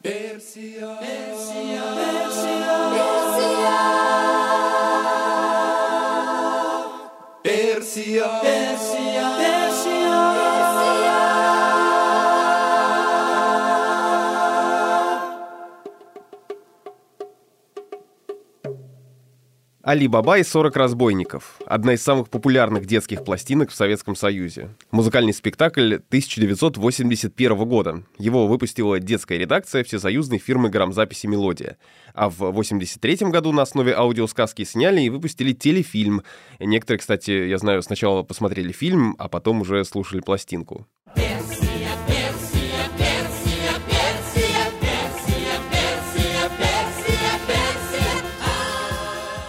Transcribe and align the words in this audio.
Persia, 0.00 0.96
Persia, 1.00 1.82
Persia, 1.94 2.98
Persia, 7.42 8.40
Persia. 8.40 8.87
Али 19.88 20.06
Баба 20.06 20.36
и 20.36 20.42
40 20.42 20.76
разбойников. 20.76 21.58
Одна 21.64 21.94
из 21.94 22.02
самых 22.02 22.28
популярных 22.28 22.84
детских 22.84 23.24
пластинок 23.24 23.70
в 23.70 23.74
Советском 23.74 24.16
Союзе. 24.16 24.68
Музыкальный 24.90 25.32
спектакль 25.32 25.94
1981 25.94 27.56
года. 27.64 28.02
Его 28.18 28.46
выпустила 28.48 29.00
детская 29.00 29.38
редакция 29.38 29.82
всесоюзной 29.84 30.36
фирмы 30.36 30.68
грамзаписи 30.68 31.26
«Мелодия». 31.26 31.78
А 32.12 32.28
в 32.28 32.42
1983 32.42 33.30
году 33.30 33.52
на 33.52 33.62
основе 33.62 33.94
аудиосказки 33.94 34.62
сняли 34.64 35.00
и 35.00 35.08
выпустили 35.08 35.54
телефильм. 35.54 36.22
Некоторые, 36.60 36.98
кстати, 36.98 37.30
я 37.30 37.56
знаю, 37.56 37.80
сначала 37.80 38.22
посмотрели 38.22 38.72
фильм, 38.72 39.16
а 39.18 39.30
потом 39.30 39.62
уже 39.62 39.86
слушали 39.86 40.20
пластинку. 40.20 40.86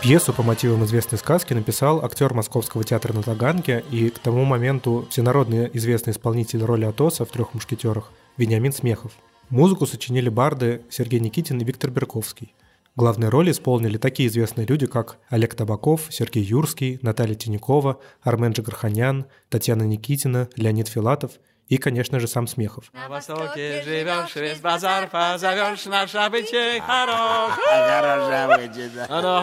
Пьесу 0.10 0.34
по 0.34 0.42
мотивам 0.42 0.84
известной 0.86 1.20
сказки 1.20 1.54
написал 1.54 2.04
актер 2.04 2.34
Московского 2.34 2.84
театра 2.84 3.14
на 3.14 3.22
Таганке 3.22 3.84
и 3.92 4.10
к 4.10 4.18
тому 4.18 4.44
моменту 4.44 5.06
всенародно 5.12 5.66
известный 5.66 6.14
исполнитель 6.14 6.64
роли 6.64 6.86
Атоса 6.86 7.26
в 7.26 7.30
«Трех 7.30 7.54
мушкетерах» 7.54 8.12
Вениамин 8.36 8.74
Смехов. 8.74 9.12
Музыку 9.50 9.86
сочинили 9.86 10.30
барды 10.30 10.82
Сергей 10.90 11.20
Никитин 11.20 11.62
и 11.62 11.64
Виктор 11.64 11.92
Берковский. 11.92 12.56
Главные 12.96 13.30
роли 13.30 13.52
исполнили 13.52 14.00
такие 14.00 14.30
известные 14.30 14.66
люди, 14.66 14.88
как 14.88 15.20
Олег 15.30 15.54
Табаков, 15.54 16.08
Сергей 16.10 16.44
Юрский, 16.44 16.98
Наталья 17.04 17.36
Тинякова, 17.36 18.00
Армен 18.24 18.54
Джигарханян, 18.54 19.28
Татьяна 19.50 19.84
Никитина, 19.84 20.50
Леонид 20.56 20.88
Филатов 20.88 21.34
и, 21.70 21.78
конечно 21.78 22.20
же, 22.20 22.28
сам 22.28 22.48
Смехов. 22.48 22.92
На 22.94 23.08
востоке 23.08 23.82
живешь, 23.84 24.36
весь 24.36 24.60
базар 24.60 25.08
позовешь, 25.08 25.86
наш 25.86 26.14
обычай 26.16 26.82
хорош. 26.82 27.54
Хорошо 27.64 28.58
выйдет, 28.58 28.92
да. 28.96 29.06
Оно 29.10 29.40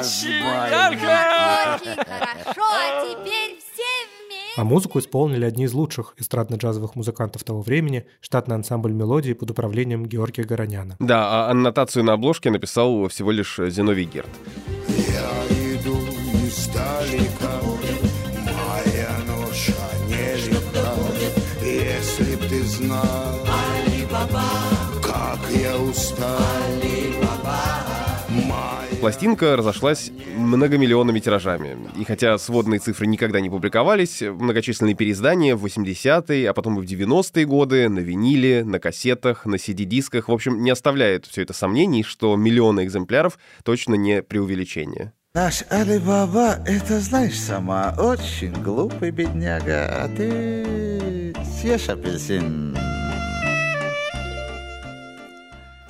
очень 0.00 0.32
ярко. 0.32 0.96
Очень 1.76 1.94
хорошо, 1.94 2.62
а 2.62 3.04
теперь 3.04 3.58
все. 3.58 3.82
А 4.56 4.64
музыку 4.64 4.98
исполнили 4.98 5.44
одни 5.44 5.64
из 5.64 5.74
лучших 5.74 6.14
эстрадно-джазовых 6.18 6.92
музыкантов 6.94 7.44
того 7.44 7.60
времени, 7.60 8.06
штатный 8.20 8.56
ансамбль 8.56 8.92
мелодии 8.92 9.34
под 9.34 9.50
управлением 9.50 10.06
Георгия 10.06 10.44
Гороняна. 10.44 10.96
Да, 10.98 11.46
а 11.46 11.50
аннотацию 11.50 12.04
на 12.04 12.14
обложке 12.14 12.50
написал 12.50 13.08
всего 13.08 13.30
лишь 13.30 13.56
Зиновий 13.58 14.04
Герд. 14.04 14.30
Я 14.88 15.55
Пластинка 29.00 29.56
разошлась 29.56 30.10
многомиллионными 30.36 31.20
тиражами. 31.20 31.76
И 31.96 32.04
хотя 32.04 32.38
сводные 32.38 32.80
цифры 32.80 33.06
никогда 33.06 33.40
не 33.40 33.48
публиковались, 33.48 34.20
многочисленные 34.20 34.96
переиздания 34.96 35.54
в 35.54 35.64
80-е, 35.64 36.50
а 36.50 36.52
потом 36.52 36.80
и 36.80 36.84
в 36.84 36.90
90-е 36.90 37.46
годы 37.46 37.88
на 37.88 38.00
виниле, 38.00 38.64
на 38.64 38.80
кассетах, 38.80 39.46
на 39.46 39.56
CD-дисках, 39.56 40.28
в 40.28 40.32
общем, 40.32 40.62
не 40.62 40.70
оставляют 40.70 41.26
все 41.26 41.42
это 41.42 41.52
сомнений, 41.52 42.02
что 42.02 42.34
миллионы 42.34 42.84
экземпляров 42.84 43.38
точно 43.62 43.94
не 43.94 44.22
преувеличение. 44.22 45.12
Наш 45.34 45.64
Али-Баба, 45.68 46.64
это 46.66 46.98
знаешь 46.98 47.38
сама, 47.38 47.94
очень 47.98 48.54
глупый 48.54 49.10
бедняга, 49.10 50.04
а 50.04 50.08
ты 50.08 51.34
съешь 51.60 51.88
апельсин. 51.88 52.74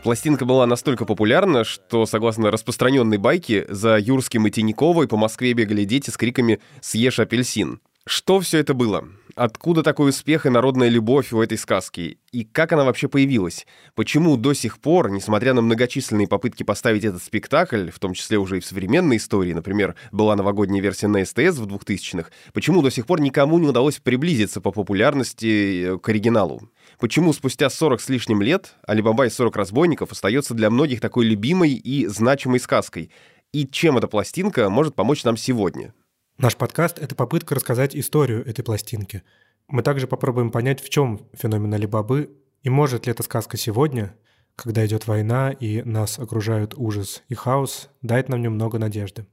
Пластинка 0.07 0.45
была 0.45 0.67
настолько 0.67 1.05
популярна, 1.05 1.65
что, 1.65 2.07
согласно 2.07 2.53
распространенной 2.53 3.19
байке, 3.19 3.67
за 3.69 3.99
Юрским 3.99 4.47
и 4.47 4.53
Тиньковой 4.53 5.09
по 5.09 5.17
Москве 5.17 5.53
бегали 5.53 5.83
дети 5.83 6.11
с 6.11 6.17
криками 6.17 6.61
«Съешь 6.81 7.19
апельсин». 7.19 7.81
Что 8.07 8.39
все 8.39 8.59
это 8.59 8.73
было? 8.73 9.09
Откуда 9.35 9.83
такой 9.83 10.11
успех 10.11 10.47
и 10.47 10.49
народная 10.49 10.89
любовь 10.89 11.33
у 11.33 11.43
этой 11.43 11.59
сказки? 11.59 12.19
И 12.31 12.45
как 12.45 12.73
она 12.73 12.85
вообще 12.85 13.09
появилась? 13.09 13.67
Почему 13.97 14.37
до 14.37 14.55
сих 14.55 14.79
пор, 14.79 15.11
несмотря 15.11 15.55
на 15.55 15.61
многочисленные 15.61 16.29
попытки 16.29 16.63
поставить 16.63 17.05
этот 17.05 17.21
спектакль, 17.21 17.91
в 17.91 17.99
том 17.99 18.15
числе 18.15 18.39
уже 18.39 18.59
и 18.59 18.61
в 18.61 18.65
современной 18.65 19.17
истории, 19.17 19.55
например, 19.55 19.97
была 20.13 20.37
новогодняя 20.37 20.81
версия 20.81 21.09
на 21.09 21.25
СТС 21.25 21.59
в 21.59 21.67
2000-х, 21.67 22.31
почему 22.53 22.81
до 22.81 22.91
сих 22.91 23.07
пор 23.07 23.21
никому 23.21 23.59
не 23.59 23.67
удалось 23.67 23.99
приблизиться 23.99 24.61
по 24.61 24.71
популярности 24.71 25.95
э, 25.95 25.99
к 25.99 26.09
оригиналу? 26.09 26.71
Почему 26.99 27.35
спустя 27.35 27.69
40 27.69 28.01
с 28.01 28.09
лишним 28.09 28.41
лет 28.41 28.75
«Алибаба 28.87 29.27
и 29.27 29.31
40 29.31 29.55
разбойников» 29.55 30.13
остается 30.13 30.55
для 30.55 30.71
многих 30.71 31.01
такой 31.01 31.27
любимой 31.27 31.73
и 31.73 32.07
значимой 32.07 32.59
сказкой? 32.59 33.11
И 33.53 33.67
чем 33.67 33.99
эта 33.99 34.09
пластинка 34.09 34.71
может 34.71 34.95
помочь 34.95 35.23
нам 35.23 35.37
сегодня? 35.37 35.93
Наш 36.39 36.57
подкаст— 36.57 36.99
это 37.01 37.15
попытка 37.15 37.55
рассказать 37.55 37.95
историю 37.95 38.47
этой 38.47 38.63
пластинки. 38.63 39.23
Мы 39.69 39.83
также 39.83 40.07
попробуем 40.07 40.51
понять, 40.51 40.83
в 40.83 40.89
чем 40.89 41.29
феномен 41.35 41.75
Алибабы 41.75 42.31
и 42.63 42.71
может 42.71 43.07
ли 43.07 43.13
эта 43.13 43.23
сказка 43.23 43.59
сегодня, 43.59 44.17
когда 44.55 44.85
идет 44.87 45.07
война 45.07 45.51
и 45.51 45.83
нас 45.83 46.19
окружают 46.19 46.75
ужас 46.77 47.23
и 47.29 47.35
хаос, 47.35 47.91
дать 48.01 48.31
нам 48.31 48.41
немного 48.41 48.79
надежды. 48.79 49.27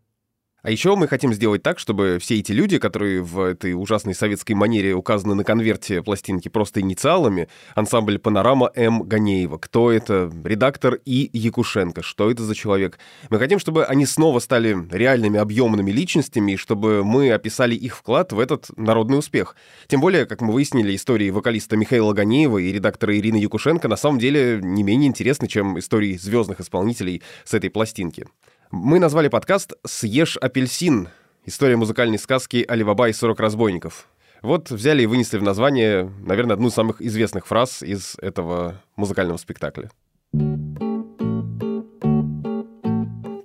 А 0.64 0.72
еще 0.72 0.96
мы 0.96 1.10
хотим 1.10 1.34
сделать 1.34 1.62
так, 1.62 1.78
чтобы 1.78 2.20
все 2.22 2.40
эти 2.40 2.54
люди, 2.54 2.78
которые 2.78 3.22
в 3.22 3.38
этой 3.42 3.74
ужасной 3.74 4.16
советской 4.16 4.54
манере 4.54 4.94
указаны 4.94 5.36
на 5.36 5.44
конверте 5.44 6.02
пластинки 6.02 6.48
просто 6.48 6.80
инициалами, 6.80 7.50
ансамбль 7.76 8.18
«Панорама» 8.18 8.72
М. 8.74 9.04
Ганеева, 9.04 9.58
кто 9.58 9.92
это, 9.92 10.32
редактор 10.46 11.00
И. 11.04 11.30
Якушенко, 11.34 12.02
что 12.02 12.32
это 12.32 12.44
за 12.44 12.56
человек. 12.56 12.98
Мы 13.30 13.40
хотим, 13.40 13.60
чтобы 13.60 13.84
они 13.84 14.06
снова 14.06 14.40
стали 14.40 14.78
реальными 14.90 15.38
объемными 15.38 15.92
личностями, 15.92 16.54
и 16.54 16.58
чтобы 16.58 17.04
мы 17.04 17.34
описали 17.34 17.76
их 17.76 17.98
вклад 17.98 18.32
в 18.32 18.40
этот 18.40 18.68
народный 18.78 19.20
успех. 19.20 19.58
Тем 19.88 20.00
более, 20.00 20.26
как 20.26 20.40
мы 20.40 20.54
выяснили, 20.54 20.96
истории 20.96 21.30
вокалиста 21.30 21.76
Михаила 21.76 22.14
Ганеева 22.14 22.60
и 22.60 22.72
редактора 22.72 23.18
Ирины 23.18 23.36
Якушенко 23.36 23.90
на 23.90 23.98
самом 23.98 24.18
деле 24.18 24.62
не 24.64 24.84
менее 24.84 25.10
интересны, 25.10 25.50
чем 25.50 25.78
истории 25.78 26.16
звездных 26.16 26.62
исполнителей 26.62 27.22
с 27.44 27.54
этой 27.54 27.70
пластинки. 27.70 28.28
Мы 28.76 28.98
назвали 28.98 29.28
подкаст 29.28 29.74
«Съешь 29.86 30.36
апельсин». 30.36 31.10
История 31.46 31.76
музыкальной 31.76 32.18
сказки 32.18 32.66
«Алибаба 32.68 33.08
и 33.08 33.14
40 33.14 33.40
разбойников». 33.40 34.08
Вот 34.42 34.72
взяли 34.72 35.04
и 35.04 35.06
вынесли 35.06 35.38
в 35.38 35.44
название, 35.44 36.12
наверное, 36.26 36.56
одну 36.56 36.70
из 36.70 36.74
самых 36.74 37.00
известных 37.00 37.46
фраз 37.46 37.84
из 37.84 38.16
этого 38.20 38.82
музыкального 38.96 39.38
спектакля. 39.38 39.92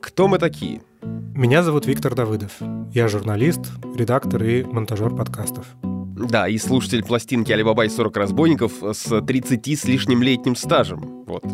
Кто 0.01 0.29
мы 0.29 0.39
такие? 0.39 0.81
Меня 1.35 1.63
зовут 1.63 1.85
Виктор 1.85 2.15
Давыдов. 2.15 2.53
Я 2.95 3.09
журналист, 3.09 3.61
редактор 3.95 4.43
и 4.43 4.65
монтажер 4.65 5.15
подкастов. 5.15 5.67
Да, 5.83 6.49
и 6.49 6.57
слушатель 6.57 7.05
пластинки 7.05 7.53
«Алибаба 7.53 7.85
и 7.85 7.91
40 7.91 8.17
разбойников» 8.17 8.73
с 8.83 9.21
30 9.21 9.79
с 9.79 9.85
лишним 9.85 10.23
летним 10.23 10.57
стажем. 10.57 11.25
Вот. 11.27 11.45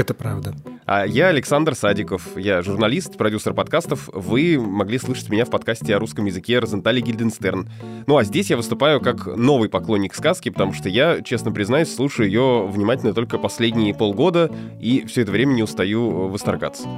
Это 0.00 0.14
правда. 0.14 0.54
А 0.86 1.04
я 1.04 1.28
Александр 1.28 1.74
Садиков, 1.74 2.34
я 2.34 2.62
журналист, 2.62 3.18
продюсер 3.18 3.52
подкастов. 3.52 4.08
Вы 4.14 4.58
могли 4.58 4.96
слышать 4.96 5.28
меня 5.28 5.44
в 5.44 5.50
подкасте 5.50 5.94
о 5.94 5.98
русском 5.98 6.24
языке 6.24 6.58
Розентали 6.58 7.02
Гильденстерн. 7.02 7.68
Ну 8.06 8.16
а 8.16 8.24
здесь 8.24 8.48
я 8.48 8.56
выступаю 8.56 9.02
как 9.02 9.26
новый 9.26 9.68
поклонник 9.68 10.14
сказки, 10.14 10.48
потому 10.48 10.72
что 10.72 10.88
я, 10.88 11.20
честно 11.20 11.52
признаюсь, 11.52 11.94
слушаю 11.94 12.28
ее 12.28 12.66
внимательно 12.66 13.12
только 13.12 13.36
последние 13.36 13.94
полгода 13.94 14.50
и 14.80 15.04
все 15.06 15.20
это 15.20 15.32
время 15.32 15.52
не 15.52 15.64
устаю 15.64 16.28
восторгаться. 16.28 16.88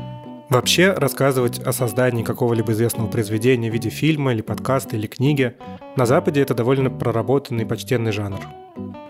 Вообще, 0.53 0.93
рассказывать 0.93 1.61
о 1.61 1.73
создании 1.73 2.23
какого-либо 2.23 2.73
известного 2.73 3.09
произведения 3.09 3.71
в 3.71 3.73
виде 3.73 3.89
фильма 3.89 4.35
или 4.35 4.43
подкаста 4.43 4.97
или 4.97 5.07
книги 5.07 5.55
на 5.97 6.05
Западе 6.05 6.43
это 6.43 6.53
довольно 6.53 6.91
проработанный 6.91 7.65
и 7.65 7.67
почтенный 7.67 8.13
жанр. 8.13 8.41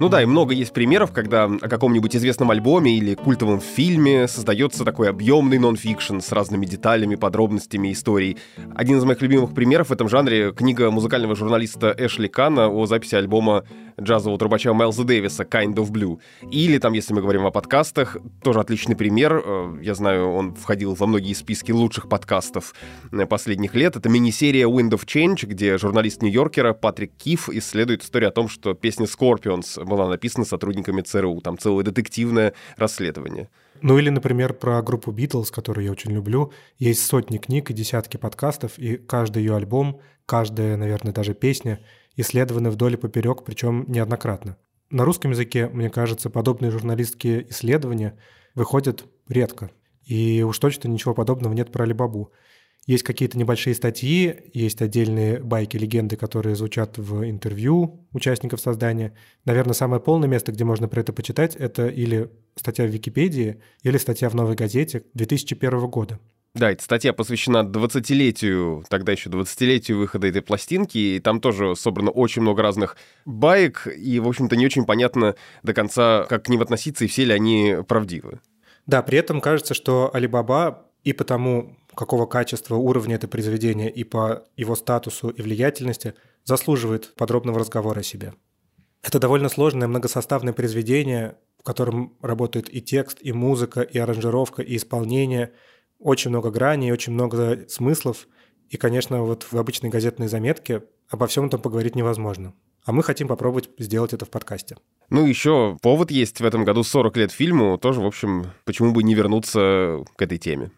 Ну 0.01 0.09
да, 0.09 0.23
и 0.23 0.27
много 0.27 0.55
есть 0.55 0.73
примеров, 0.73 1.13
когда 1.13 1.45
о 1.45 1.69
каком-нибудь 1.69 2.17
известном 2.17 2.51
альбоме 2.51 2.97
или 2.97 3.15
культовом 3.15 3.61
фильме 3.61 4.27
создается 4.27 4.85
такой 4.85 5.09
объемный 5.09 5.59
нон-фикшн 5.59 6.19
с 6.19 6.33
разными 6.33 6.67
деталями, 6.67 7.15
подробностями 7.15 7.93
историй. 7.93 8.37
Один 8.75 8.99
из 8.99 9.05
моих 9.05 9.23
любимых 9.23 9.55
примеров 9.55 9.89
в 9.89 9.93
этом 9.93 10.09
жанре— 10.09 10.53
книга 10.57 10.91
музыкального 10.91 11.37
журналиста 11.37 11.95
Эшли 11.97 12.29
Кана 12.29 12.69
о 12.69 12.87
записи 12.87 13.15
альбома 13.15 13.65
джазового 14.01 14.39
трубача 14.39 14.73
Майлза 14.73 15.05
Дэвиса 15.05 15.45
«Kind 15.45 15.75
of 15.75 15.93
Blue». 15.93 16.19
Или 16.51 16.79
там, 16.79 16.95
если 16.95 17.15
мы 17.15 17.21
говорим 17.21 17.47
о 17.47 17.53
подкастах, 17.53 18.17
тоже 18.43 18.59
отличный 18.59 18.97
пример. 18.97 19.43
Э, 19.45 19.79
Я 19.83 19.95
знаю, 19.95 20.33
он 20.33 20.55
входил 20.55 20.95
во 20.95 21.07
многие 21.07 21.32
списки 21.35 21.73
лучших 21.73 22.09
подкастов 22.09 22.75
последних 23.29 23.75
лет. 23.75 23.97
Это 23.97 24.09
мини-серия 24.09 24.65
Wind 24.65 24.91
of 24.91 25.05
Change, 25.07 25.47
где 25.47 25.79
журналист 25.79 26.23
Нью-Йоркера 26.23 26.73
Патрик 26.73 27.13
Киф 27.17 27.49
исследует 27.49 28.03
историю 28.03 28.29
о 28.29 28.33
том, 28.33 28.49
что 28.49 28.75
песня 28.75 29.07
Scorpions 29.07 29.85
была 29.85 30.09
написана 30.09 30.45
сотрудниками 30.45 31.03
ЦРУ. 31.03 31.41
Там 31.41 31.59
целое 31.59 31.85
детективное 31.85 32.55
расследование. 32.77 33.49
Ну 33.81 33.99
или, 33.99 34.11
например, 34.11 34.55
про 34.55 34.81
группу 34.83 35.11
Битлз, 35.11 35.51
которую 35.51 35.85
я 35.85 35.93
очень 35.93 36.13
люблю. 36.13 36.53
Есть 36.79 37.05
сотни 37.05 37.39
книг 37.39 37.71
и 37.71 37.75
десятки 37.75 38.17
подкастов, 38.17 38.79
и 38.79 38.97
каждый 38.97 39.43
ее 39.43 39.57
альбом, 39.57 40.01
каждая, 40.25 40.77
наверное, 40.77 41.13
даже 41.13 41.35
песня 41.35 41.81
исследованы 42.17 42.71
вдоль 42.71 42.95
и 42.95 42.97
поперек, 42.97 43.43
причем 43.45 43.85
неоднократно. 43.89 44.57
На 44.91 45.05
русском 45.05 45.31
языке, 45.31 45.69
мне 45.69 45.91
кажется, 45.91 46.31
подобные 46.31 46.71
журналистские 46.71 47.49
исследования 47.51 48.19
выходят 48.55 49.05
редко. 49.29 49.71
И 50.05 50.43
уж 50.43 50.59
точно 50.59 50.89
ничего 50.89 51.15
подобного 51.15 51.53
нет 51.53 51.71
про 51.71 51.85
Алибабу. 51.85 52.33
Есть 52.87 53.05
какие-то 53.05 53.39
небольшие 53.39 53.75
статьи, 53.75 54.51
есть 54.53 54.83
отдельные 54.83 55.39
байки, 55.39 55.77
легенды, 55.77 56.17
которые 56.17 56.57
звучат 56.57 56.99
в 56.99 57.29
интервью 57.31 58.09
участников 58.13 58.61
создания. 58.61 59.15
Наверное, 59.45 59.75
самое 59.75 60.03
полное 60.03 60.29
место, 60.29 60.51
где 60.51 60.65
можно 60.65 60.89
про 60.89 61.01
это 61.01 61.13
почитать, 61.13 61.55
это 61.55 61.87
или 61.87 62.29
статья 62.57 62.85
в 62.85 62.91
Википедии, 62.91 63.61
или 63.85 63.97
статья 63.99 64.29
в 64.29 64.35
«Новой 64.35 64.57
газете» 64.57 65.05
2001 65.15 65.87
года. 65.87 66.19
Да, 66.55 66.71
эта 66.71 66.83
статья 66.83 67.15
посвящена 67.15 67.59
20-летию, 67.59 68.85
тогда 68.91 69.13
еще 69.13 69.31
20-летию 69.31 69.99
выхода 69.99 70.27
этой 70.27 70.43
пластинки, 70.43 70.99
и 70.99 71.21
там 71.21 71.41
тоже 71.41 71.77
собрано 71.77 72.11
очень 72.11 72.43
много 72.43 72.63
разных 72.63 72.97
баек, 73.25 73.87
и, 73.87 74.19
в 74.21 74.29
общем-то, 74.29 74.57
не 74.57 74.67
очень 74.67 74.85
понятно 74.85 75.35
до 75.63 75.73
конца, 75.73 76.27
как 76.29 76.45
к 76.45 76.49
ним 76.51 76.61
относиться, 76.61 77.05
и 77.05 77.09
все 77.09 77.25
ли 77.25 77.33
они 77.33 77.77
правдивы. 77.87 78.41
Да, 78.87 79.03
при 79.03 79.19
этом 79.19 79.41
кажется, 79.41 79.75
что 79.75 80.11
Алибаба 80.13 80.87
и 81.05 81.13
потому, 81.13 81.77
какого 81.95 82.27
качества, 82.27 82.77
уровня 82.77 83.17
это 83.17 83.29
произведение, 83.29 83.91
и 83.91 84.05
по 84.05 84.45
его 84.57 84.75
статусу 84.75 85.29
и 85.29 85.43
влиятельности 85.43 86.15
заслуживает 86.45 87.15
подробного 87.15 87.61
разговора 87.61 88.01
о 88.01 88.05
себе. 88.05 88.35
Это 89.03 89.19
довольно 89.19 89.49
сложное 89.49 89.89
многосоставное 89.89 90.53
произведение, 90.53 91.37
в 91.59 91.65
котором 91.65 92.17
работает 92.23 92.73
и 92.73 92.81
текст, 92.81 93.19
и 93.21 93.33
музыка, 93.33 93.83
и 93.83 93.99
аранжировка, 93.99 94.63
и 94.63 94.77
исполнение– 94.77 95.53
очень 96.03 96.31
много 96.31 96.51
граней, 96.51 96.93
очень 96.93 97.13
много 97.13 97.65
смыслов. 97.69 98.27
И, 98.69 98.77
конечно, 98.77 99.23
вот 99.23 99.45
в 99.45 99.55
обычной 99.55 99.91
газетной 99.91 100.29
заметке 100.29 100.83
обо 101.09 101.27
всем 101.27 101.47
этом 101.47 101.61
поговорить 101.61 101.95
невозможно. 101.95 102.55
А 102.85 102.93
мы 102.93 103.03
хотим 103.03 103.29
попробовать 103.29 103.71
сделать 103.79 104.13
это 104.13 104.25
в 104.25 104.31
подкасте. 104.31 104.77
Ну, 105.13 105.27
еще 105.27 105.77
повод 105.83 106.11
есть 106.11 106.41
в 106.41 106.45
этом 106.47 106.65
году 106.65 106.83
40 106.83 107.19
лет 107.19 107.33
фильму. 107.33 107.77
Тоже, 107.77 108.01
в 108.01 108.07
общем, 108.07 108.47
почему 108.65 108.93
бы 108.93 109.03
не 109.03 109.15
вернуться 109.15 110.03
к 110.17 110.23
этой 110.23 110.39
теме. 110.39 110.71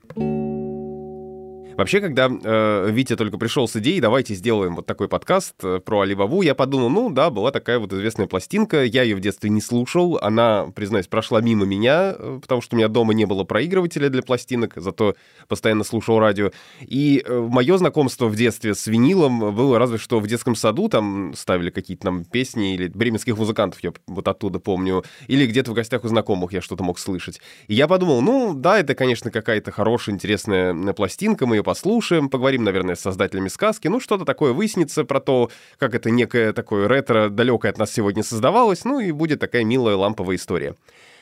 Вообще, 1.77 2.01
когда 2.01 2.31
э, 2.31 2.89
Витя 2.91 3.17
только 3.17 3.37
пришел 3.37 3.67
с 3.67 3.75
идеей, 3.77 4.01
давайте 4.01 4.35
сделаем 4.35 4.77
вот 4.77 4.87
такой 4.87 5.09
подкаст 5.09 5.57
э, 5.65 5.81
про 5.85 6.03
Алибабу, 6.03 6.43
я 6.43 6.55
подумал, 6.55 6.89
ну 6.89 7.11
да, 7.11 7.31
была 7.31 7.51
такая 7.51 7.81
вот 7.81 7.93
известная 7.93 8.29
пластинка, 8.29 8.85
я 8.85 9.03
ее 9.03 9.17
в 9.17 9.21
детстве 9.21 9.51
не 9.51 9.61
слушал, 9.61 10.19
она, 10.23 10.67
признаюсь, 10.75 11.09
прошла 11.09 11.41
мимо 11.41 11.65
меня, 11.65 12.15
э, 12.17 12.39
потому 12.41 12.61
что 12.61 12.77
у 12.77 12.79
меня 12.79 12.87
дома 12.87 13.13
не 13.13 13.25
было 13.25 13.43
проигрывателя 13.43 14.09
для 14.09 14.23
пластинок, 14.23 14.75
зато 14.77 15.17
постоянно 15.49 15.83
слушал 15.83 16.21
радио. 16.21 16.53
И 16.81 17.25
э, 17.27 17.49
мое 17.51 17.77
знакомство 17.77 18.27
в 18.27 18.37
детстве 18.37 18.75
с 18.75 18.87
винилом 18.87 19.55
было 19.55 19.79
разве 19.79 19.99
что 19.99 20.21
в 20.21 20.27
детском 20.29 20.55
саду, 20.55 20.89
там 20.89 21.35
ставили 21.35 21.71
какие-то 21.71 22.05
там 22.05 22.25
песни, 22.25 22.75
или 22.75 22.87
бременских 22.87 23.37
музыкантов, 23.37 23.83
я 23.83 23.93
вот 24.07 24.29
оттуда 24.29 24.61
помню, 24.61 25.03
или 25.27 25.45
где-то 25.45 25.73
в 25.73 25.75
гостях 25.75 26.05
у 26.05 26.09
знакомых 26.09 26.53
я 26.53 26.61
что-то 26.61 26.85
мог 26.85 27.01
слышать. 27.01 27.41
И 27.67 27.75
я 27.75 27.89
подумал, 27.89 28.23
ну 28.23 28.55
да, 28.55 28.79
это, 28.79 28.95
конечно, 28.95 29.33
какая-то 29.33 29.73
хорошая, 29.73 30.15
интересная 30.15 30.93
пластинка, 30.93 31.47
мы 31.47 31.57
ее 31.57 31.64
послушаем, 31.65 32.29
поговорим, 32.29 32.63
наверное, 32.63 32.95
с 32.95 33.01
создателями 33.01 33.49
сказки, 33.49 33.89
ну, 33.89 33.99
что-то 33.99 34.25
такое 34.25 34.53
выяснится 34.53 35.05
про 35.05 35.19
то, 35.19 35.51
как 35.79 35.95
это 35.97 36.11
некое 36.11 36.53
такое 36.53 36.87
ретро, 36.87 37.29
далекое 37.29 37.73
от 37.73 37.79
нас 37.79 37.93
сегодня 37.93 38.23
создавалось, 38.23 38.85
ну, 38.85 39.01
и 39.01 39.11
будет 39.11 39.41
такая 39.41 39.65
милая 39.65 39.97
ламповая 39.97 40.37
история. 40.37 40.77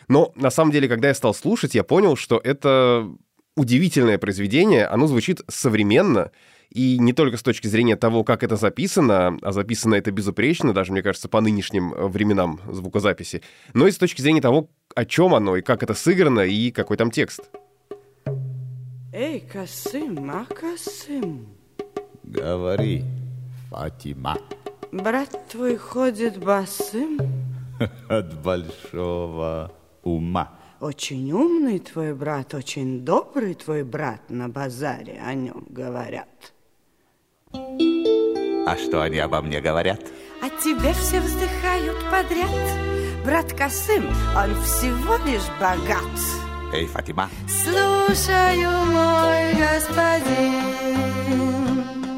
Но, 0.09 0.33
на 0.37 0.51
самом 0.51 0.73
деле, 0.73 0.89
когда 0.89 1.09
я 1.09 1.15
стал 1.15 1.33
слушать, 1.33 1.75
я 1.75 1.85
понял, 1.85 2.17
что 2.17 2.39
это 2.43 3.09
удивительное 3.57 4.19
произведение, 4.19 4.87
оно 4.87 5.07
звучит 5.07 5.41
современно, 5.49 6.31
и 6.71 6.99
не 6.99 7.13
только 7.13 7.37
с 7.37 7.43
точки 7.43 7.67
зрения 7.67 7.97
того, 7.97 8.25
как 8.25 8.43
это 8.43 8.57
записано, 8.57 9.39
а 9.43 9.53
записано 9.53 9.95
это 9.95 10.11
безупречно, 10.11 10.73
даже, 10.73 10.93
мне 10.93 11.03
кажется, 11.03 11.29
по 11.29 11.41
нынешним 11.41 11.91
временам 11.91 12.61
звукозаписи, 12.71 13.43
но 13.75 13.87
и 13.87 13.91
с 13.91 13.99
точки 13.99 14.23
зрения 14.23 14.41
того, 14.41 14.71
о 14.95 15.05
чем 15.05 15.35
оно, 15.35 15.57
и 15.57 15.63
как 15.63 15.83
это 15.83 15.95
сыграно, 15.95 16.41
и 16.41 16.71
какой 16.71 16.97
там 16.97 17.11
текст. 17.11 17.51
Эй, 19.15 19.41
Касым, 19.41 20.31
а 20.31 20.47
Касым? 20.47 21.47
Говори, 22.23 23.05
Фатима. 23.69 24.39
Брат 24.91 25.49
твой 25.51 25.77
ходит 25.77 26.39
босым? 26.39 27.19
От 28.09 28.41
большого 28.41 29.71
ума. 30.03 30.59
Очень 30.81 31.31
умный 31.31 31.79
твой 31.79 32.15
брат, 32.15 32.55
очень 32.55 33.05
добрый 33.05 33.53
твой 33.53 33.85
брат 33.85 34.31
на 34.31 34.49
базаре 34.49 35.21
о 35.23 35.35
нем 35.35 35.67
говорят. 35.69 36.55
А 37.53 38.77
что 38.79 39.03
они 39.03 39.19
обо 39.19 39.43
мне 39.43 39.61
говорят? 39.61 40.01
О 40.41 40.49
тебе 40.49 40.95
все 40.95 41.21
вздыхают 41.21 41.99
подряд. 42.11 42.49
Брат 43.27 43.53
Касым, 43.53 44.07
он 44.35 44.55
всего 44.63 45.17
лишь 45.27 45.47
богат. 45.61 46.52
Эй, 46.73 46.87
Фатима. 46.87 47.29
Слушаю, 47.47 48.71
мой 48.87 49.53
господин. 49.53 50.63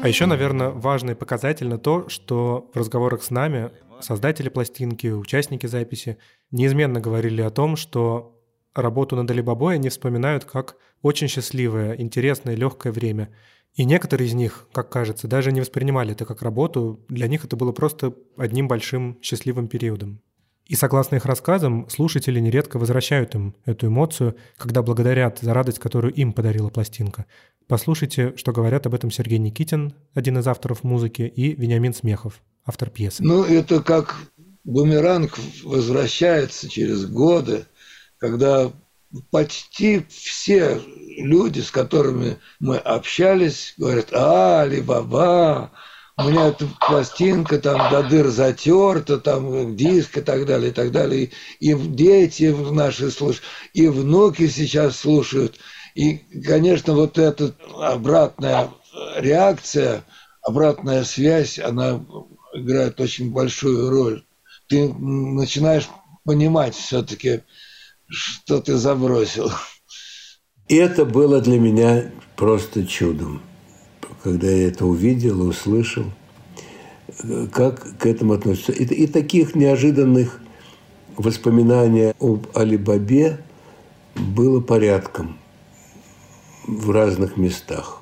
А 0.01 0.07
еще, 0.07 0.27
наверное, 0.27 0.69
важно 0.69 1.11
и 1.11 1.15
показательно 1.15 1.77
то, 1.77 2.07
что 2.07 2.71
в 2.73 2.77
разговорах 2.77 3.21
с 3.21 3.31
нами 3.31 3.71
создатели 3.99 4.47
пластинки, 4.47 5.07
участники 5.07 5.65
записи 5.65 6.19
неизменно 6.51 7.01
говорили 7.01 7.41
о 7.41 7.49
том, 7.49 7.75
что 7.75 8.39
работу 8.73 9.17
над 9.17 9.29
Алибабой 9.29 9.75
они 9.75 9.89
вспоминают 9.89 10.45
как 10.45 10.77
очень 11.01 11.27
счастливое, 11.27 11.95
интересное, 11.95 12.55
легкое 12.55 12.93
время. 12.93 13.35
И 13.73 13.83
некоторые 13.83 14.29
из 14.29 14.35
них, 14.35 14.69
как 14.71 14.89
кажется, 14.89 15.27
даже 15.27 15.51
не 15.51 15.59
воспринимали 15.59 16.13
это 16.13 16.23
как 16.23 16.41
работу. 16.41 17.03
Для 17.09 17.27
них 17.27 17.43
это 17.43 17.57
было 17.57 17.73
просто 17.73 18.15
одним 18.37 18.69
большим 18.69 19.19
счастливым 19.21 19.67
периодом. 19.67 20.21
И 20.67 20.75
согласно 20.75 21.15
их 21.15 21.25
рассказам, 21.25 21.87
слушатели 21.89 22.39
нередко 22.39 22.79
возвращают 22.79 23.35
им 23.35 23.55
эту 23.65 23.87
эмоцию, 23.87 24.35
когда 24.57 24.81
благодарят 24.81 25.39
за 25.39 25.53
радость, 25.53 25.79
которую 25.79 26.13
им 26.13 26.33
подарила 26.33 26.69
пластинка. 26.69 27.25
Послушайте, 27.67 28.33
что 28.35 28.51
говорят 28.51 28.85
об 28.87 28.95
этом 28.95 29.11
Сергей 29.11 29.37
Никитин, 29.37 29.93
один 30.13 30.39
из 30.39 30.47
авторов 30.47 30.83
музыки, 30.83 31.21
и 31.21 31.53
Вениамин 31.55 31.93
Смехов, 31.93 32.41
автор 32.65 32.89
пьесы. 32.89 33.23
Ну, 33.23 33.43
это 33.43 33.81
как 33.81 34.15
бумеранг 34.63 35.37
возвращается 35.63 36.67
через 36.67 37.05
годы, 37.05 37.65
когда 38.17 38.71
почти 39.31 40.05
все 40.09 40.81
люди, 41.17 41.61
с 41.61 41.71
которыми 41.71 42.37
мы 42.59 42.77
общались, 42.77 43.75
говорят, 43.77 44.09
а, 44.11 44.61
Али-Баба, 44.61 45.71
у 46.17 46.23
меня 46.23 46.47
эта 46.47 46.65
пластинка 46.87 47.59
там 47.59 47.91
до 47.91 48.03
дыр 48.03 48.29
затерта, 48.29 49.17
там 49.17 49.75
диск 49.75 50.17
и 50.17 50.21
так 50.21 50.45
далее, 50.45 50.69
и 50.69 50.73
так 50.73 50.91
далее. 50.91 51.31
И, 51.59 51.73
дети 51.73 52.55
наши 52.71 53.11
слушают, 53.11 53.43
и 53.73 53.87
внуки 53.87 54.47
сейчас 54.47 54.97
слушают. 54.97 55.59
И, 55.93 56.17
конечно, 56.45 56.93
вот 56.93 57.17
эта 57.17 57.53
обратная 57.75 58.69
реакция, 59.17 60.03
обратная 60.41 61.03
связь, 61.03 61.59
она 61.59 62.05
играет 62.53 62.99
очень 63.01 63.31
большую 63.31 63.89
роль. 63.89 64.23
Ты 64.69 64.93
начинаешь 64.93 65.89
понимать 66.23 66.75
все-таки, 66.75 67.41
что 68.07 68.61
ты 68.61 68.77
забросил. 68.77 69.51
И 70.69 70.75
это 70.75 71.05
было 71.05 71.41
для 71.41 71.59
меня 71.59 72.11
просто 72.37 72.87
чудом 72.87 73.41
когда 74.25 74.47
я 74.47 74.69
это 74.69 74.87
увидел 74.87 75.47
услышал, 75.47 76.05
как 77.53 77.99
к 77.99 78.07
этому 78.07 78.33
относятся. 78.33 78.71
И, 78.71 78.83
и 78.83 79.05
таких 79.05 79.53
неожиданных 79.53 80.41
воспоминаний 81.15 82.11
об 82.19 82.47
Алибабе 82.55 83.37
было 84.15 84.61
порядком 84.61 85.37
в 86.65 86.89
разных 86.89 87.37
местах. 87.37 88.01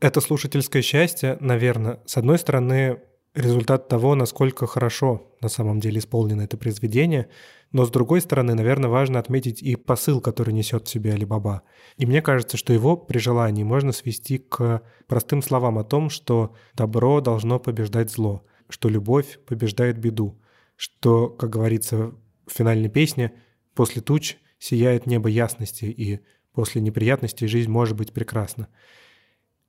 Это 0.00 0.20
слушательское 0.20 0.82
счастье, 0.82 1.36
наверное, 1.38 2.00
с 2.06 2.16
одной 2.16 2.40
стороны, 2.40 2.98
результат 3.36 3.86
того, 3.86 4.16
насколько 4.16 4.66
хорошо 4.66 5.30
на 5.40 5.48
самом 5.48 5.78
деле 5.78 6.00
исполнено 6.00 6.42
это 6.42 6.56
произведение, 6.56 7.28
но 7.72 7.84
с 7.86 7.90
другой 7.90 8.20
стороны, 8.20 8.54
наверное, 8.54 8.90
важно 8.90 9.18
отметить 9.18 9.62
и 9.62 9.76
посыл, 9.76 10.20
который 10.20 10.52
несет 10.52 10.86
в 10.86 10.90
себе 10.90 11.14
Алибаба. 11.14 11.62
И 11.96 12.06
мне 12.06 12.22
кажется, 12.22 12.56
что 12.56 12.72
его 12.72 12.96
при 12.96 13.18
желании 13.18 13.64
можно 13.64 13.92
свести 13.92 14.38
к 14.38 14.82
простым 15.06 15.42
словам 15.42 15.78
о 15.78 15.84
том, 15.84 16.10
что 16.10 16.54
добро 16.74 17.20
должно 17.20 17.58
побеждать 17.58 18.10
зло, 18.10 18.44
что 18.68 18.88
любовь 18.88 19.38
побеждает 19.46 19.98
беду, 19.98 20.40
что, 20.76 21.28
как 21.28 21.50
говорится 21.50 22.12
в 22.46 22.52
финальной 22.52 22.90
песне, 22.90 23.32
после 23.74 24.02
туч 24.02 24.36
сияет 24.58 25.06
небо 25.06 25.28
ясности, 25.28 25.86
и 25.86 26.20
после 26.52 26.82
неприятностей 26.82 27.46
жизнь 27.46 27.70
может 27.70 27.96
быть 27.96 28.12
прекрасна. 28.12 28.68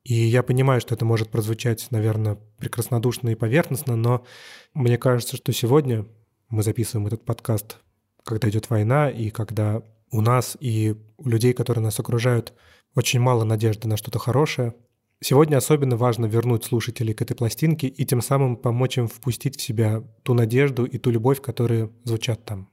И 0.04 0.14
я 0.14 0.44
понимаю, 0.44 0.82
что 0.82 0.94
это 0.94 1.06
может 1.06 1.30
прозвучать, 1.30 1.88
наверное, 1.90 2.38
прекраснодушно 2.58 3.30
и 3.30 3.36
поверхностно, 3.36 3.96
но 3.96 4.26
мне 4.74 4.98
кажется, 4.98 5.38
что 5.38 5.54
сегодня 5.54 6.06
Мы 6.50 6.62
записываем 6.62 7.08
этот 7.08 7.26
подкаст, 7.26 7.80
когда 8.24 8.50
идет 8.50 8.70
война, 8.70 9.10
и 9.10 9.30
когда 9.30 9.82
у 10.12 10.22
нас 10.22 10.58
и 10.60 10.96
у 11.18 11.28
людей, 11.28 11.54
которые 11.54 11.84
нас 11.84 12.00
окружают, 12.00 12.54
очень 12.96 13.20
мало 13.20 13.44
надежды 13.44 13.88
на 13.88 13.98
что-то 13.98 14.20
хорошее. 14.20 14.76
Сегодня 15.22 15.58
особенно 15.58 15.96
важно 15.96 16.26
вернуть 16.26 16.66
слушателей 16.66 17.14
к 17.14 17.22
этой 17.22 17.36
пластинке 17.36 17.88
и 17.88 18.06
тем 18.06 18.22
самым 18.22 18.58
помочь 18.58 18.98
им 18.98 19.08
впустить 19.08 19.58
в 19.58 19.62
себя 19.62 20.04
ту 20.24 20.34
надежду 20.34 20.86
и 20.86 20.98
ту 20.98 21.10
любовь, 21.12 21.42
которые 21.42 21.90
звучат 22.04 22.44
там. 22.46 22.70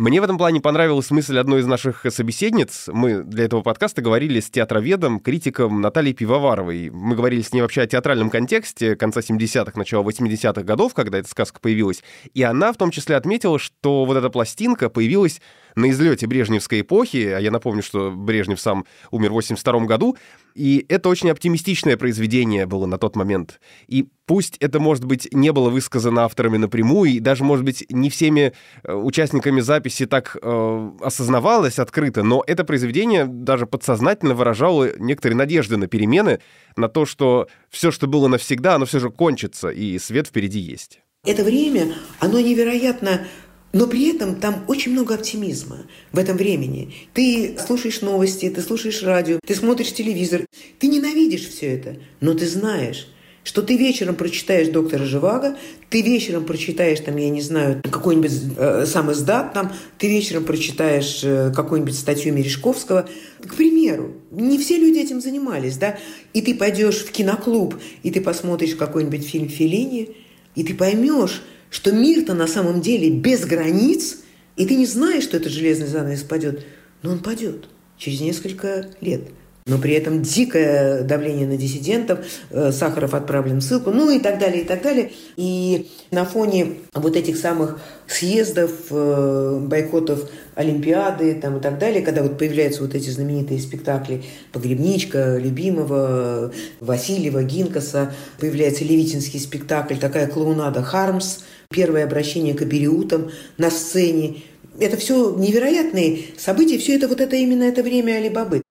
Мне 0.00 0.18
в 0.22 0.24
этом 0.24 0.38
плане 0.38 0.62
понравилась 0.62 1.10
мысль 1.10 1.38
одной 1.38 1.60
из 1.60 1.66
наших 1.66 2.06
собеседниц. 2.08 2.88
Мы 2.90 3.22
для 3.22 3.44
этого 3.44 3.60
подкаста 3.60 4.00
говорили 4.00 4.40
с 4.40 4.48
театроведом, 4.48 5.20
критиком 5.20 5.82
Натальей 5.82 6.14
Пивоваровой. 6.14 6.88
Мы 6.88 7.14
говорили 7.14 7.42
с 7.42 7.52
ней 7.52 7.60
вообще 7.60 7.82
о 7.82 7.86
театральном 7.86 8.30
контексте 8.30 8.96
конца 8.96 9.20
70-х, 9.20 9.72
начала 9.74 10.02
80-х 10.02 10.62
годов, 10.62 10.94
когда 10.94 11.18
эта 11.18 11.28
сказка 11.28 11.60
появилась. 11.60 12.02
И 12.32 12.42
она 12.42 12.72
в 12.72 12.78
том 12.78 12.90
числе 12.90 13.14
отметила, 13.14 13.58
что 13.58 14.06
вот 14.06 14.16
эта 14.16 14.30
пластинка 14.30 14.88
появилась 14.88 15.42
на 15.74 15.90
излете 15.90 16.26
Брежневской 16.26 16.80
эпохи, 16.80 17.26
а 17.28 17.38
я 17.38 17.50
напомню, 17.50 17.82
что 17.82 18.10
Брежнев 18.10 18.60
сам 18.60 18.84
умер 19.10 19.30
в 19.30 19.34
82 19.34 19.80
году, 19.86 20.16
и 20.54 20.84
это 20.88 21.08
очень 21.08 21.30
оптимистичное 21.30 21.96
произведение 21.96 22.66
было 22.66 22.86
на 22.86 22.98
тот 22.98 23.16
момент. 23.16 23.60
И 23.86 24.08
пусть 24.26 24.56
это, 24.58 24.80
может 24.80 25.04
быть, 25.04 25.28
не 25.32 25.52
было 25.52 25.70
высказано 25.70 26.24
авторами 26.24 26.56
напрямую, 26.56 27.10
и 27.10 27.20
даже, 27.20 27.44
может 27.44 27.64
быть, 27.64 27.84
не 27.90 28.10
всеми 28.10 28.52
э, 28.82 28.92
участниками 28.92 29.60
записи 29.60 30.06
так 30.06 30.36
э, 30.40 30.90
осознавалось 31.00 31.78
открыто, 31.78 32.22
но 32.22 32.42
это 32.46 32.64
произведение 32.64 33.26
даже 33.26 33.66
подсознательно 33.66 34.34
выражало 34.34 34.96
некоторые 34.98 35.36
надежды 35.36 35.76
на 35.76 35.86
перемены, 35.86 36.40
на 36.76 36.88
то, 36.88 37.06
что 37.06 37.48
все, 37.68 37.90
что 37.90 38.06
было 38.06 38.28
навсегда, 38.28 38.76
оно 38.76 38.86
все 38.86 39.00
же 39.00 39.10
кончится, 39.10 39.70
и 39.70 39.98
свет 39.98 40.26
впереди 40.26 40.58
есть. 40.58 41.00
Это 41.24 41.44
время, 41.44 41.94
оно 42.18 42.40
невероятно 42.40 43.26
но 43.72 43.86
при 43.86 44.10
этом 44.10 44.36
там 44.36 44.64
очень 44.68 44.92
много 44.92 45.14
оптимизма 45.14 45.86
в 46.12 46.18
этом 46.18 46.36
времени. 46.36 46.92
Ты 47.14 47.56
слушаешь 47.64 48.00
новости, 48.00 48.50
ты 48.50 48.60
слушаешь 48.62 49.02
радио, 49.02 49.38
ты 49.46 49.54
смотришь 49.54 49.92
телевизор. 49.92 50.44
Ты 50.78 50.88
ненавидишь 50.88 51.48
все 51.48 51.74
это, 51.74 51.96
но 52.20 52.34
ты 52.34 52.46
знаешь, 52.46 53.08
что 53.42 53.62
ты 53.62 53.76
вечером 53.76 54.16
прочитаешь 54.16 54.68
доктора 54.68 55.04
Живаго, 55.04 55.56
ты 55.88 56.02
вечером 56.02 56.44
прочитаешь, 56.44 57.00
там, 57.00 57.16
я 57.16 57.30
не 57.30 57.40
знаю, 57.40 57.82
какой-нибудь 57.82 58.32
э, 58.56 58.84
сам 58.86 59.10
издат, 59.12 59.54
там, 59.54 59.72
ты 59.98 60.08
вечером 60.08 60.44
прочитаешь 60.44 61.20
э, 61.24 61.52
какую-нибудь 61.54 61.96
статью 61.96 62.34
Мережковского. 62.34 63.08
К 63.42 63.54
примеру, 63.54 64.12
не 64.30 64.58
все 64.58 64.76
люди 64.76 64.98
этим 64.98 65.20
занимались, 65.20 65.78
да, 65.78 65.98
и 66.34 66.42
ты 66.42 66.54
пойдешь 66.54 66.98
в 66.98 67.10
киноклуб, 67.12 67.76
и 68.02 68.10
ты 68.10 68.20
посмотришь 68.20 68.74
какой-нибудь 68.74 69.26
фильм 69.26 69.48
Феллини, 69.48 70.16
и 70.54 70.62
ты 70.62 70.74
поймешь, 70.74 71.42
что 71.70 71.92
мир-то 71.92 72.34
на 72.34 72.46
самом 72.46 72.80
деле 72.80 73.10
без 73.10 73.46
границ, 73.46 74.18
и 74.56 74.66
ты 74.66 74.74
не 74.74 74.86
знаешь, 74.86 75.24
что 75.24 75.36
этот 75.36 75.52
железный 75.52 75.86
занавес 75.86 76.22
падет, 76.22 76.66
но 77.02 77.12
он 77.12 77.20
падет 77.20 77.68
через 77.96 78.20
несколько 78.20 78.88
лет. 79.00 79.22
Но 79.66 79.78
при 79.78 79.92
этом 79.92 80.22
дикое 80.22 81.02
давление 81.02 81.46
на 81.46 81.56
диссидентов, 81.56 82.20
э, 82.50 82.72
Сахаров 82.72 83.14
отправлен 83.14 83.58
в 83.58 83.62
ссылку, 83.62 83.90
ну 83.90 84.10
и 84.10 84.18
так 84.18 84.38
далее, 84.38 84.62
и 84.62 84.64
так 84.64 84.82
далее. 84.82 85.12
И 85.36 85.90
на 86.10 86.24
фоне 86.24 86.78
вот 86.92 87.14
этих 87.14 87.36
самых 87.36 87.78
съездов, 88.08 88.70
э, 88.90 89.58
бойкотов 89.62 90.28
Олимпиады 90.54 91.34
там, 91.34 91.58
и 91.58 91.60
так 91.60 91.78
далее, 91.78 92.02
когда 92.02 92.22
вот 92.22 92.36
появляются 92.36 92.82
вот 92.82 92.94
эти 92.94 93.10
знаменитые 93.10 93.60
спектакли 93.60 94.24
«Погребничка», 94.52 95.36
«Любимого», 95.36 96.52
Васильева, 96.80 97.44
Гинкаса, 97.44 98.12
появляется 98.38 98.84
левитинский 98.84 99.38
спектакль, 99.38 99.96
такая 99.96 100.26
клоунада 100.26 100.82
«Хармс», 100.82 101.40
первое 101.72 102.02
обращение 102.04 102.54
к 102.54 102.62
абериутам 102.62 103.30
на 103.56 103.70
сцене. 103.70 104.42
Это 104.80 104.96
все 104.96 105.36
невероятные 105.36 106.22
события, 106.36 106.78
все 106.78 106.96
это 106.96 107.06
вот 107.06 107.20
это 107.20 107.36
именно 107.36 107.62
это 107.62 107.84
время 107.84 108.14
Алибабы. 108.14 108.62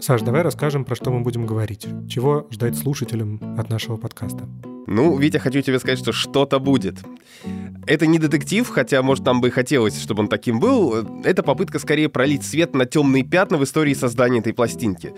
Саш, 0.00 0.22
давай 0.22 0.42
расскажем, 0.42 0.84
про 0.84 0.96
что 0.96 1.12
мы 1.12 1.20
будем 1.20 1.46
говорить. 1.46 1.86
Чего 2.08 2.48
ждать 2.50 2.76
слушателям 2.76 3.40
от 3.58 3.70
нашего 3.70 3.96
подкаста? 3.96 4.48
Ну, 4.90 5.18
Витя, 5.18 5.36
хочу 5.36 5.60
тебе 5.60 5.78
сказать, 5.78 5.98
что 5.98 6.12
что-то 6.12 6.58
будет. 6.58 6.96
Это 7.86 8.06
не 8.06 8.18
детектив, 8.18 8.66
хотя, 8.66 9.02
может, 9.02 9.24
нам 9.26 9.42
бы 9.42 9.48
и 9.48 9.50
хотелось, 9.50 10.00
чтобы 10.00 10.22
он 10.22 10.28
таким 10.28 10.60
был. 10.60 11.06
Это 11.24 11.42
попытка 11.42 11.78
скорее 11.78 12.08
пролить 12.08 12.42
свет 12.42 12.74
на 12.74 12.86
темные 12.86 13.22
пятна 13.22 13.58
в 13.58 13.64
истории 13.64 13.92
создания 13.92 14.38
этой 14.38 14.54
пластинки. 14.54 15.12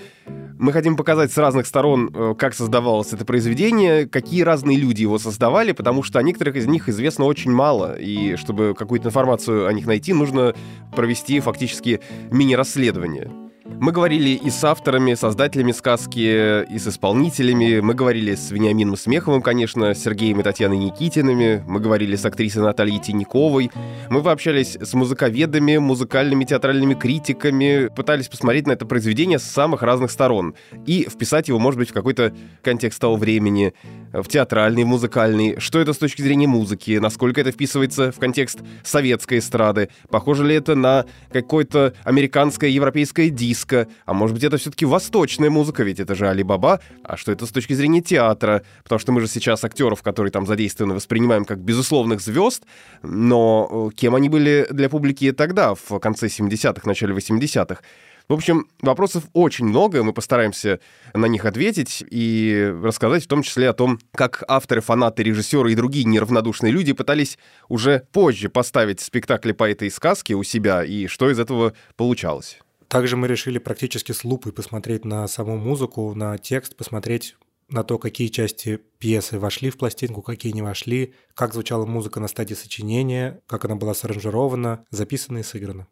Мы 0.59 0.73
хотим 0.73 0.97
показать 0.97 1.33
с 1.33 1.39
разных 1.39 1.67
сторон, 1.67 2.11
э, 2.13 2.35
как 2.37 2.55
создавалось 2.55 3.13
это 3.13 3.25
произведение, 3.25 4.07
какие 4.07 4.43
разные 4.43 4.77
люди 4.77 5.03
его 5.03 5.19
создавали, 5.19 5.71
потому 5.71 6.03
что 6.03 6.19
о 6.19 6.23
некоторых 6.23 6.57
из 6.57 6.67
них 6.67 6.89
известно 6.89 7.25
очень 7.25 7.53
мало, 7.53 7.97
и 7.97 8.35
чтобы 8.37 8.75
какую-то 8.77 9.09
информацию 9.09 9.69
о 9.69 9.73
них 9.73 9.87
найти, 9.87 10.13
нужно 10.13 10.55
провести 10.95 11.39
фактически 11.41 12.01
мини-расследование. 12.31 13.50
Мы 13.79 13.93
говорили 13.93 14.31
и 14.31 14.51
с 14.51 14.63
авторами, 14.65 15.15
создателями 15.15 15.73
сказки, 15.73 16.65
и 16.65 16.79
с 16.79 16.87
исполнителями. 16.89 17.81
Мы 17.81 17.95
говорили 17.95 18.35
с 18.35 18.51
Вениамином 18.51 18.97
Смеховым, 18.97 19.41
конечно, 19.41 19.95
с 19.95 20.03
Сергеем 20.03 20.41
и 20.41 20.43
Татьяной 20.43 20.77
Никитиными. 20.77 21.65
Мы 21.67 21.81
говорили 21.81 22.17
с 22.17 22.25
актрисой 22.25 22.63
Натальей 22.63 22.99
Тиняковой. 22.99 23.71
Мы 24.11 24.23
пообщались 24.23 24.77
с 24.81 24.93
музыковедами, 24.93 25.79
музыкальными 25.79 26.45
театральными 26.45 26.95
критиками. 26.95 27.89
Пытались 27.95 28.29
посмотреть 28.29 28.67
на 28.67 28.73
это 28.73 28.85
произведение 28.85 29.39
с 29.39 29.45
самых 29.45 29.83
разных 29.83 30.11
сторон. 30.11 30.55
И 30.87 31.07
вписать 31.09 31.49
его, 31.49 31.59
может 31.59 31.79
быть, 31.79 31.91
в 31.91 31.95
какой-то 31.95 32.35
контекст 32.63 33.01
того 33.01 33.17
времени, 33.17 33.73
в 34.13 34.25
театральный, 34.25 34.85
в 34.85 34.89
музыкальный. 34.89 35.59
Что 35.59 35.79
это 35.79 35.93
с 35.93 35.99
точки 35.99 36.23
зрения 36.23 36.47
музыки? 36.47 36.99
Насколько 36.99 37.41
это 37.41 37.53
вписывается 37.53 38.13
в 38.13 38.19
контекст 38.19 38.59
советской 38.83 39.39
эстрады? 39.39 39.89
Похоже 40.11 40.45
ли 40.45 40.55
это 40.55 40.75
на 40.75 41.07
какое-то 41.33 41.95
американское, 42.05 42.69
европейское 42.69 43.31
диско? 43.31 43.60
Диско, 43.61 43.89
а 44.07 44.13
может 44.13 44.35
быть 44.35 44.45
это 44.45 44.57
все-таки 44.57 44.85
восточная 44.85 45.51
музыка, 45.51 45.83
ведь 45.83 46.01
это 46.01 46.15
же 46.15 46.29
Али-Баба, 46.29 46.81
а 47.05 47.17
что 47.17 47.33
это 47.33 47.47
с 47.47 47.51
точки 47.51 47.75
зрения 47.75 48.01
театра, 48.01 48.63
потому 48.83 48.99
что 48.99 49.13
мы 49.13 49.21
же 49.21 49.29
сейчас 49.29 49.65
актеров, 49.65 50.03
которые 50.03 50.33
там 50.33 50.47
задействованы, 50.47 50.95
воспринимаем 50.95 51.45
как 51.45 51.59
безусловных 51.59 52.21
звезд, 52.21 52.65
но 53.03 53.91
э, 53.93 53.97
кем 53.97 54.15
они 54.15 54.29
были 54.29 54.67
для 54.71 54.89
публики 54.89 55.33
тогда, 55.33 55.75
в 55.75 55.99
конце 55.99 56.27
70-х, 56.27 56.83
начале 56.85 57.15
80-х? 57.15 57.83
В 58.29 58.33
общем, 58.33 58.69
вопросов 58.81 59.25
очень 59.33 59.65
много, 59.65 60.05
мы 60.05 60.13
постараемся 60.13 60.79
на 61.15 61.27
них 61.27 61.45
ответить 61.45 62.05
и 62.09 62.73
рассказать 62.81 63.25
в 63.25 63.27
том 63.27 63.43
числе 63.43 63.69
о 63.69 63.73
том, 63.73 63.99
как 64.15 64.45
авторы, 64.47 64.81
фанаты, 64.81 65.25
режиссеры 65.25 65.73
и 65.73 65.75
другие 65.75 66.05
неравнодушные 66.05 66.73
люди 66.73 66.93
пытались 66.93 67.39
уже 67.69 68.05
позже 68.13 68.49
поставить 68.49 69.01
спектакли 69.01 69.51
по 69.51 69.69
этой 69.69 69.91
сказке 69.91 70.37
у 70.37 70.45
себя 70.45 70.85
и 70.85 71.09
что 71.09 71.29
из 71.29 71.41
этого 71.41 71.73
получалось. 71.97 72.61
Также 72.91 73.17
мы 73.17 73.29
решили 73.29 73.59
практически 73.59 74.11
с 74.11 74.25
лупой 74.25 74.53
посмотреть 74.53 75.05
на 75.05 75.29
саму 75.29 75.57
музыку, 75.57 76.13
на 76.17 76.37
текст, 76.39 76.75
посмотреть 76.75 77.37
на 77.69 77.85
то, 77.85 77.99
какие 77.99 78.27
части 78.27 78.81
пьесы 78.99 79.39
вошли 79.39 79.71
в 79.71 79.79
пластинку, 79.79 80.23
какие 80.23 80.51
не 80.51 80.63
вошли, 80.63 81.15
как 81.35 81.53
звучала 81.53 81.87
музыка 81.87 82.19
на 82.19 82.27
стадии 82.27 82.55
сочинения, 82.55 83.43
как 83.47 83.65
она 83.65 83.77
была 83.77 83.95
саранжирована, 83.95 84.85
записана 84.91 85.39
и 85.39 85.43
сыграна. 85.45 85.87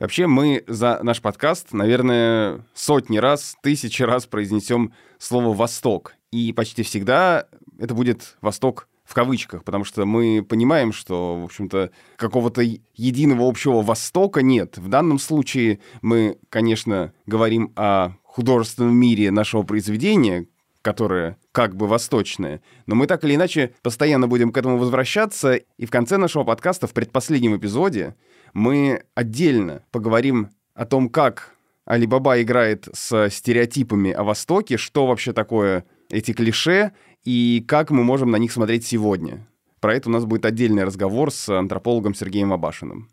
Вообще 0.00 0.26
мы 0.26 0.64
за 0.66 0.98
наш 1.04 1.22
подкаст, 1.22 1.72
наверное, 1.72 2.66
сотни 2.74 3.18
раз, 3.18 3.56
тысячи 3.62 4.02
раз 4.02 4.26
произнесем 4.26 4.94
слово 5.18 5.54
«Восток». 5.54 6.16
И 6.32 6.52
почти 6.52 6.82
всегда 6.82 7.46
это 7.78 7.94
будет 7.94 8.36
«Восток» 8.40 8.88
в 9.06 9.14
кавычках, 9.14 9.64
потому 9.64 9.84
что 9.84 10.04
мы 10.04 10.44
понимаем, 10.46 10.92
что, 10.92 11.40
в 11.40 11.44
общем-то, 11.44 11.90
какого-то 12.16 12.62
единого 12.94 13.48
общего 13.48 13.82
Востока 13.82 14.42
нет. 14.42 14.78
В 14.78 14.88
данном 14.88 15.18
случае 15.18 15.78
мы, 16.02 16.38
конечно, 16.48 17.12
говорим 17.24 17.72
о 17.76 18.10
художественном 18.24 18.94
мире 18.96 19.30
нашего 19.30 19.62
произведения, 19.62 20.46
которое 20.82 21.38
как 21.52 21.74
бы 21.76 21.86
восточное. 21.86 22.60
Но 22.86 22.94
мы 22.94 23.06
так 23.06 23.24
или 23.24 23.34
иначе 23.34 23.74
постоянно 23.82 24.28
будем 24.28 24.52
к 24.52 24.58
этому 24.58 24.76
возвращаться. 24.76 25.54
И 25.54 25.86
в 25.86 25.90
конце 25.90 26.16
нашего 26.16 26.44
подкаста, 26.44 26.86
в 26.86 26.92
предпоследнем 26.92 27.56
эпизоде, 27.56 28.14
мы 28.52 29.04
отдельно 29.14 29.82
поговорим 29.90 30.50
о 30.74 30.84
том, 30.84 31.08
как 31.08 31.54
Алибаба 31.86 32.42
играет 32.42 32.88
с 32.92 33.30
стереотипами 33.30 34.10
о 34.10 34.24
Востоке, 34.24 34.76
что 34.76 35.06
вообще 35.06 35.32
такое 35.32 35.84
эти 36.10 36.32
клише, 36.32 36.92
и 37.26 37.62
как 37.66 37.90
мы 37.90 38.04
можем 38.04 38.30
на 38.30 38.36
них 38.36 38.52
смотреть 38.52 38.86
сегодня. 38.86 39.46
Про 39.80 39.94
это 39.94 40.08
у 40.08 40.12
нас 40.12 40.24
будет 40.24 40.46
отдельный 40.46 40.84
разговор 40.84 41.30
с 41.30 41.48
антропологом 41.48 42.14
Сергеем 42.14 42.52
Абашиным. 42.52 43.10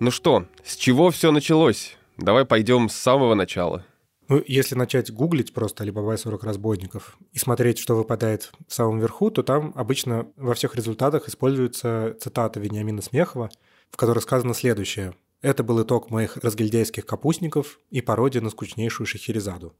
Ну 0.00 0.10
что, 0.10 0.46
с 0.62 0.76
чего 0.76 1.10
все 1.10 1.30
началось? 1.30 1.96
Давай 2.18 2.44
пойдем 2.44 2.88
с 2.88 2.94
самого 2.94 3.34
начала. 3.34 3.86
Ну, 4.28 4.42
если 4.46 4.74
начать 4.74 5.12
гуглить 5.12 5.54
просто 5.54 5.84
«Алибаба 5.84 6.14
и 6.14 6.16
40 6.16 6.42
разбойников» 6.44 7.16
и 7.32 7.38
смотреть, 7.38 7.78
что 7.78 7.94
выпадает 7.94 8.52
в 8.66 8.74
самом 8.74 8.98
верху, 8.98 9.30
то 9.30 9.42
там 9.42 9.72
обычно 9.76 10.26
во 10.36 10.54
всех 10.54 10.74
результатах 10.76 11.28
используется 11.28 12.16
цитата 12.20 12.58
Вениамина 12.58 13.02
Смехова, 13.02 13.50
в 13.90 13.96
которой 13.96 14.20
сказано 14.20 14.54
следующее. 14.54 15.14
«Это 15.42 15.62
был 15.62 15.82
итог 15.82 16.10
моих 16.10 16.38
разгильдяйских 16.38 17.06
капустников 17.06 17.78
и 17.90 18.00
пародия 18.00 18.40
на 18.40 18.50
скучнейшую 18.50 19.06
Шахерезаду». 19.06 19.74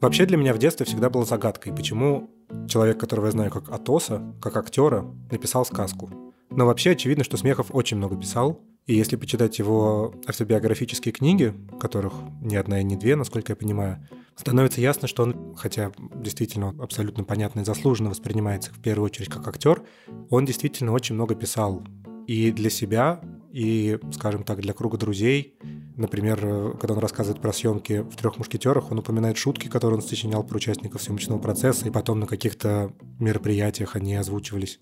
Вообще 0.00 0.24
для 0.24 0.38
меня 0.38 0.54
в 0.54 0.58
детстве 0.58 0.86
всегда 0.86 1.10
было 1.10 1.26
загадкой, 1.26 1.74
почему 1.74 2.30
человек, 2.68 2.98
которого 2.98 3.26
я 3.26 3.32
знаю 3.32 3.50
как 3.50 3.68
Атоса, 3.70 4.22
как 4.40 4.56
актера, 4.56 5.04
написал 5.30 5.66
сказку. 5.66 6.10
Но 6.50 6.64
вообще 6.66 6.92
очевидно, 6.92 7.22
что 7.22 7.36
Смехов 7.36 7.66
очень 7.70 7.98
много 7.98 8.16
писал, 8.16 8.60
и 8.86 8.94
если 8.94 9.16
почитать 9.16 9.58
его 9.58 10.14
автобиографические 10.26 11.12
книги, 11.12 11.54
которых 11.78 12.14
ни 12.40 12.56
одна 12.56 12.80
и 12.80 12.84
не 12.84 12.96
две, 12.96 13.14
насколько 13.14 13.52
я 13.52 13.56
понимаю, 13.56 14.04
становится 14.36 14.80
ясно, 14.80 15.06
что 15.06 15.24
он, 15.24 15.54
хотя 15.54 15.92
действительно 16.14 16.74
абсолютно 16.80 17.22
понятно 17.22 17.60
и 17.60 17.64
заслуженно 17.64 18.08
воспринимается 18.08 18.72
в 18.72 18.80
первую 18.80 19.06
очередь 19.06 19.28
как 19.28 19.46
актер, 19.46 19.82
он 20.30 20.46
действительно 20.46 20.92
очень 20.92 21.14
много 21.14 21.34
писал 21.34 21.82
и 22.26 22.50
для 22.52 22.70
себя, 22.70 23.20
и, 23.52 23.98
скажем 24.12 24.44
так, 24.44 24.60
для 24.60 24.72
круга 24.72 24.96
друзей. 24.96 25.58
Например, 26.00 26.78
когда 26.78 26.94
он 26.94 26.98
рассказывает 27.00 27.42
про 27.42 27.52
съемки 27.52 28.00
в 28.00 28.16
«Трех 28.16 28.38
мушкетерах», 28.38 28.90
он 28.90 29.00
упоминает 29.00 29.36
шутки, 29.36 29.68
которые 29.68 29.98
он 29.98 30.02
сочинял 30.02 30.42
про 30.42 30.56
участников 30.56 31.02
съемочного 31.02 31.38
процесса, 31.38 31.86
и 31.86 31.90
потом 31.90 32.20
на 32.20 32.26
каких-то 32.26 32.94
мероприятиях 33.18 33.96
они 33.96 34.16
озвучивались. 34.16 34.80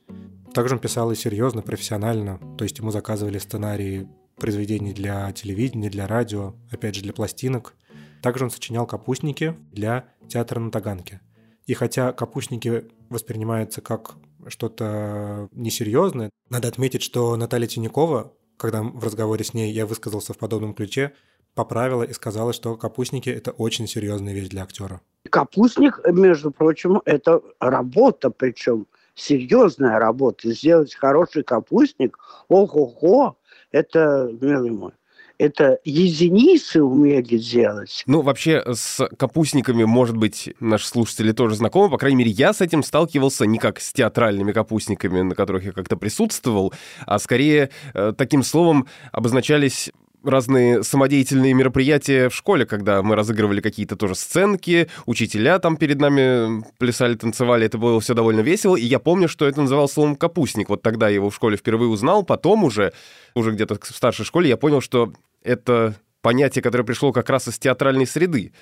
Также 0.54 0.76
он 0.76 0.80
писал 0.80 1.10
и 1.10 1.16
серьезно, 1.16 1.60
профессионально, 1.60 2.38
то 2.56 2.62
есть 2.62 2.78
ему 2.78 2.92
заказывали 2.92 3.38
сценарии 3.38 4.08
произведений 4.36 4.92
для 4.92 5.32
телевидения, 5.32 5.90
для 5.90 6.06
радио, 6.06 6.54
опять 6.70 6.94
же, 6.94 7.02
для 7.02 7.12
пластинок. 7.12 7.74
Также 8.22 8.44
он 8.44 8.50
сочинял 8.52 8.86
капустники 8.86 9.56
для 9.72 10.04
театра 10.28 10.60
на 10.60 10.70
Таганке. 10.70 11.20
И 11.66 11.74
хотя 11.74 12.12
капустники 12.12 12.84
воспринимаются 13.08 13.80
как 13.80 14.14
что-то 14.46 15.48
несерьезное. 15.50 16.30
Надо 16.48 16.68
отметить, 16.68 17.02
что 17.02 17.34
Наталья 17.34 17.66
Тинякова, 17.66 18.32
когда 18.58 18.82
в 18.82 19.02
разговоре 19.02 19.44
с 19.44 19.54
ней 19.54 19.72
я 19.72 19.86
высказался 19.86 20.34
в 20.34 20.38
подобном 20.38 20.74
ключе, 20.74 21.12
поправила 21.54 22.02
и 22.02 22.12
сказала, 22.12 22.52
что 22.52 22.76
капустники– 22.76 23.30
это 23.30 23.52
очень 23.52 23.86
серьезная 23.86 24.34
вещь 24.34 24.48
для 24.48 24.62
актера. 24.62 25.00
Капустник, 25.30 26.00
между 26.12 26.50
прочим, 26.50 27.00
это 27.04 27.40
работа, 27.60 28.30
причем 28.30 28.86
серьезная 29.14 29.98
работа. 29.98 30.52
Сделать 30.52 30.94
хороший 30.94 31.42
капустник, 31.42 32.18
ого-го, 32.48 33.36
это, 33.72 34.30
милый 34.40 34.70
мой, 34.70 34.92
это 35.38 35.78
единицы 35.84 36.82
умели 36.82 37.38
делать. 37.38 38.02
Ну, 38.06 38.22
вообще, 38.22 38.62
с 38.66 39.08
капустниками, 39.16 39.84
может 39.84 40.16
быть, 40.16 40.50
наши 40.60 40.86
слушатели 40.86 41.32
тоже 41.32 41.54
знакомы. 41.54 41.90
По 41.90 41.98
крайней 41.98 42.16
мере, 42.16 42.30
я 42.30 42.52
с 42.52 42.60
этим 42.60 42.82
сталкивался 42.82 43.46
не 43.46 43.58
как 43.58 43.80
с 43.80 43.92
театральными 43.92 44.52
капустниками, 44.52 45.22
на 45.22 45.34
которых 45.34 45.64
я 45.64 45.72
как-то 45.72 45.96
присутствовал, 45.96 46.74
а 47.06 47.18
скорее 47.18 47.70
э, 47.94 48.12
таким 48.16 48.42
словом 48.42 48.88
обозначались 49.12 49.90
разные 50.24 50.82
самодеятельные 50.82 51.54
мероприятия 51.54 52.28
в 52.28 52.34
школе, 52.34 52.66
когда 52.66 53.02
мы 53.02 53.14
разыгрывали 53.14 53.60
какие-то 53.60 53.96
тоже 53.96 54.14
сценки, 54.14 54.88
учителя 55.06 55.58
там 55.58 55.76
перед 55.76 56.00
нами 56.00 56.64
плясали, 56.78 57.14
танцевали, 57.14 57.66
это 57.66 57.78
было 57.78 58.00
все 58.00 58.14
довольно 58.14 58.40
весело, 58.40 58.76
и 58.76 58.84
я 58.84 58.98
помню, 58.98 59.28
что 59.28 59.46
это 59.46 59.60
называлось 59.60 59.92
словом 59.92 60.16
«капустник». 60.16 60.68
Вот 60.68 60.82
тогда 60.82 61.08
я 61.08 61.16
его 61.16 61.30
в 61.30 61.34
школе 61.34 61.56
впервые 61.56 61.88
узнал, 61.88 62.24
потом 62.24 62.64
уже, 62.64 62.92
уже 63.34 63.52
где-то 63.52 63.78
в 63.80 63.96
старшей 63.96 64.24
школе 64.24 64.48
я 64.48 64.56
понял, 64.56 64.80
что 64.80 65.12
это 65.42 65.96
понятие, 66.22 66.62
которое 66.62 66.84
пришло 66.84 67.12
как 67.12 67.30
раз 67.30 67.48
из 67.48 67.58
театральной 67.58 68.06
среды. 68.06 68.52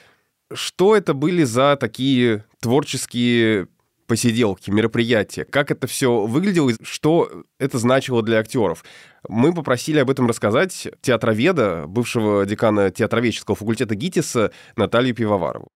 Что 0.52 0.96
это 0.96 1.14
были 1.14 1.42
за 1.44 1.76
такие 1.76 2.44
творческие 2.60 3.68
посиделки, 4.06 4.70
мероприятия, 4.70 5.44
как 5.44 5.70
это 5.70 5.86
все 5.86 6.26
выглядело, 6.26 6.72
что 6.82 7.44
это 7.58 7.78
значило 7.78 8.22
для 8.22 8.38
актеров. 8.38 8.84
Мы 9.28 9.52
попросили 9.52 9.98
об 9.98 10.10
этом 10.10 10.28
рассказать 10.28 10.88
театроведа, 11.00 11.86
бывшего 11.88 12.46
декана 12.46 12.90
театроведческого 12.90 13.56
факультета 13.56 13.94
ГИТИСа 13.94 14.52
Наталью 14.76 15.14
Пивоварову. 15.14 15.68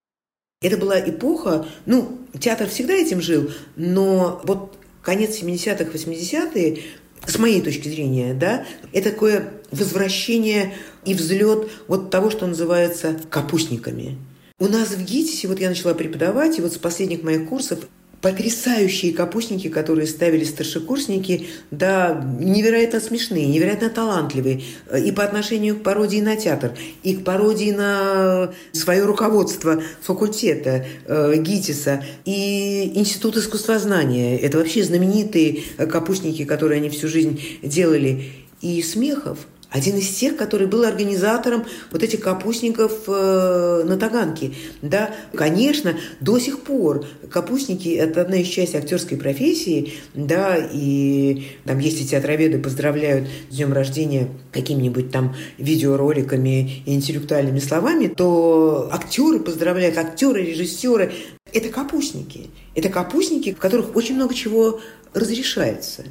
Это 0.63 0.77
была 0.77 1.01
эпоха, 1.01 1.67
ну, 1.87 2.19
театр 2.39 2.69
всегда 2.69 2.93
этим 2.93 3.21
жил, 3.21 3.51
но 3.77 4.41
вот 4.45 4.79
конец 5.03 5.43
70-х, 5.43 5.91
80-е 5.91 6.83
с 7.27 7.39
моей 7.39 7.61
точки 7.61 7.89
зрения, 7.89 8.35
да, 8.35 8.67
это 8.93 9.11
такое 9.11 9.53
возвращение 9.71 10.75
и 11.05 11.15
взлет 11.15 11.71
вот 11.87 12.11
того, 12.11 12.31
что 12.31 12.47
называется 12.47 13.17
капустниками. 13.31 14.19
У 14.59 14.67
нас 14.67 14.91
в 14.91 15.05
ГИТИСе, 15.05 15.49
вот 15.49 15.59
я 15.59 15.69
начала 15.71 15.95
преподавать, 15.95 16.59
и 16.59 16.63
вот 16.63 16.73
с 16.73 16.79
последних 16.79 17.23
моих 17.23 17.49
курсов 17.49 17.81
потрясающие 18.21 19.13
капустники, 19.13 19.69
которые 19.69 20.07
ставили 20.07 20.45
старшекурсники, 20.45 21.49
да, 21.71 22.23
невероятно 22.39 23.01
смешные, 23.01 23.47
невероятно 23.47 23.89
талантливые 23.89 24.63
и 24.99 25.11
по 25.13 25.25
отношению 25.25 25.77
к 25.77 25.83
пародии 25.83 26.21
на 26.21 26.37
театр, 26.37 26.73
и 27.03 27.17
к 27.17 27.25
пародии 27.25 27.71
на 27.71 28.53
свое 28.73 29.05
руководство 29.05 29.83
факультета 30.03 30.87
э, 31.07 31.35
ГИТИСа, 31.37 32.05
и 32.25 32.93
Институт 32.95 33.37
искусствознания. 33.37 34.39
Это 34.39 34.59
вообще 34.59 34.83
знаменитые 34.83 35.63
капустники, 35.91 36.45
которые 36.45 36.79
они 36.79 36.91
всю 36.91 37.09
жизнь 37.09 37.41
делали. 37.63 38.33
И 38.61 38.83
Смехов– 38.83 39.39
один 39.71 39.97
из 39.97 40.09
тех, 40.09 40.37
который 40.37 40.67
был 40.67 40.85
организатором 40.85 41.65
вот 41.91 42.03
этих 42.03 42.21
капустников 42.21 43.05
э, 43.07 43.85
на 43.87 43.97
Таганке. 43.97 44.53
Да, 44.83 45.15
конечно, 45.35 45.97
до 46.21 46.39
сих 46.39 46.63
пор 46.63 47.07
капустники– 47.31 47.89
это 47.89 48.23
одна 48.23 48.37
из 48.37 48.49
частей 48.49 48.79
актерской 48.79 49.17
профессии, 49.17 49.95
да, 50.15 50.57
и 50.57 51.47
там, 51.65 51.79
если 51.79 52.05
театроведы 52.05 52.59
поздравляют 52.59 53.29
с 53.51 53.57
днем 53.57 53.73
рождения 53.73 54.29
какими-нибудь 54.53 55.11
там 55.11 55.35
видеороликами 55.59 56.83
и 56.85 56.95
интеллектуальными 56.95 57.61
словами, 57.61 58.09
то 58.09 58.89
актеры 58.93 59.39
поздравляют, 59.39 59.97
актеры, 59.99 60.43
режиссеры– 60.43 61.13
это 61.53 61.69
капустники. 61.69 62.51
Это 62.75 62.89
капустники, 62.89 63.55
в 63.55 63.59
которых 63.59 63.95
очень 63.97 64.17
много 64.17 64.35
чего 64.35 64.81
разрешается 65.15 66.05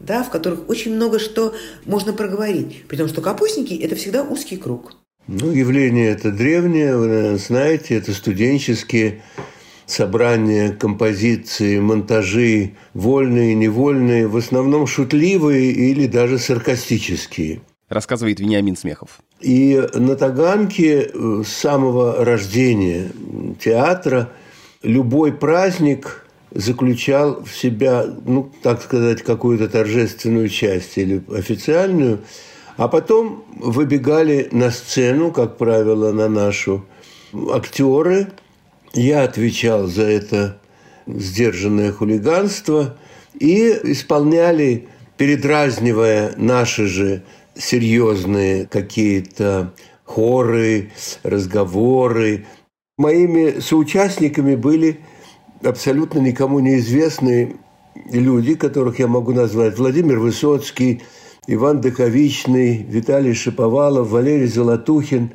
да, 0.00 0.22
в 0.22 0.30
которых 0.30 0.68
очень 0.68 0.94
много 0.94 1.18
что 1.18 1.54
можно 1.84 2.12
проговорить. 2.12 2.84
При 2.88 2.96
том, 2.96 3.08
что 3.08 3.20
капустники– 3.20 3.74
это 3.82 3.96
всегда 3.96 4.22
узкий 4.22 4.56
круг. 4.56 4.92
Ну, 5.26 5.50
явление 5.50 6.10
это 6.10 6.32
древнее, 6.32 6.96
вы 6.96 7.36
знаете, 7.36 7.96
это 7.96 8.14
студенческие 8.14 9.22
собрания, 9.84 10.70
композиции, 10.70 11.78
монтажи, 11.80 12.72
вольные, 12.94 13.54
невольные, 13.54 14.26
в 14.26 14.36
основном 14.36 14.86
шутливые 14.86 15.70
или 15.70 16.06
даже 16.06 16.38
саркастические. 16.38 17.60
Рассказывает 17.88 18.38
Вениамин 18.38 18.76
Смехов. 18.76 19.18
И 19.40 19.82
на 19.94 20.14
Таганке 20.14 21.10
э, 21.12 21.42
с 21.46 21.48
самого 21.48 22.24
рождения 22.24 23.10
театра 23.60 24.30
любой 24.82 25.32
праздник 25.32 26.26
заключал 26.50 27.42
в 27.44 27.54
себя, 27.54 28.04
ну, 28.24 28.50
так 28.62 28.82
сказать, 28.82 29.22
какую-то 29.22 29.68
торжественную 29.68 30.48
часть 30.48 30.96
или 30.96 31.22
официальную, 31.32 32.20
а 32.76 32.88
потом 32.88 33.44
выбегали 33.56 34.48
на 34.52 34.70
сцену, 34.70 35.32
как 35.32 35.58
правило, 35.58 36.12
на 36.12 36.28
нашу 36.28 36.84
актеры. 37.52 38.28
Я 38.94 39.24
отвечал 39.24 39.86
за 39.86 40.02
это 40.04 40.60
сдержанное 41.06 41.92
хулиганство 41.92 42.96
и 43.38 43.68
исполняли, 43.84 44.88
передразнивая 45.16 46.34
наши 46.36 46.86
же 46.86 47.22
серьезные 47.56 48.66
какие-то 48.66 49.74
хоры, 50.04 50.92
разговоры. 51.22 52.46
Моими 52.96 53.60
соучастниками 53.60 54.54
были 54.54 55.00
абсолютно 55.62 56.18
никому 56.18 56.60
неизвестные 56.60 57.56
люди, 58.10 58.54
которых 58.54 58.98
я 58.98 59.06
могу 59.06 59.32
назвать. 59.32 59.78
Владимир 59.78 60.18
Высоцкий, 60.18 61.02
Иван 61.46 61.80
Дыховичный, 61.80 62.82
Виталий 62.82 63.34
Шиповалов, 63.34 64.10
Валерий 64.10 64.46
Золотухин, 64.46 65.30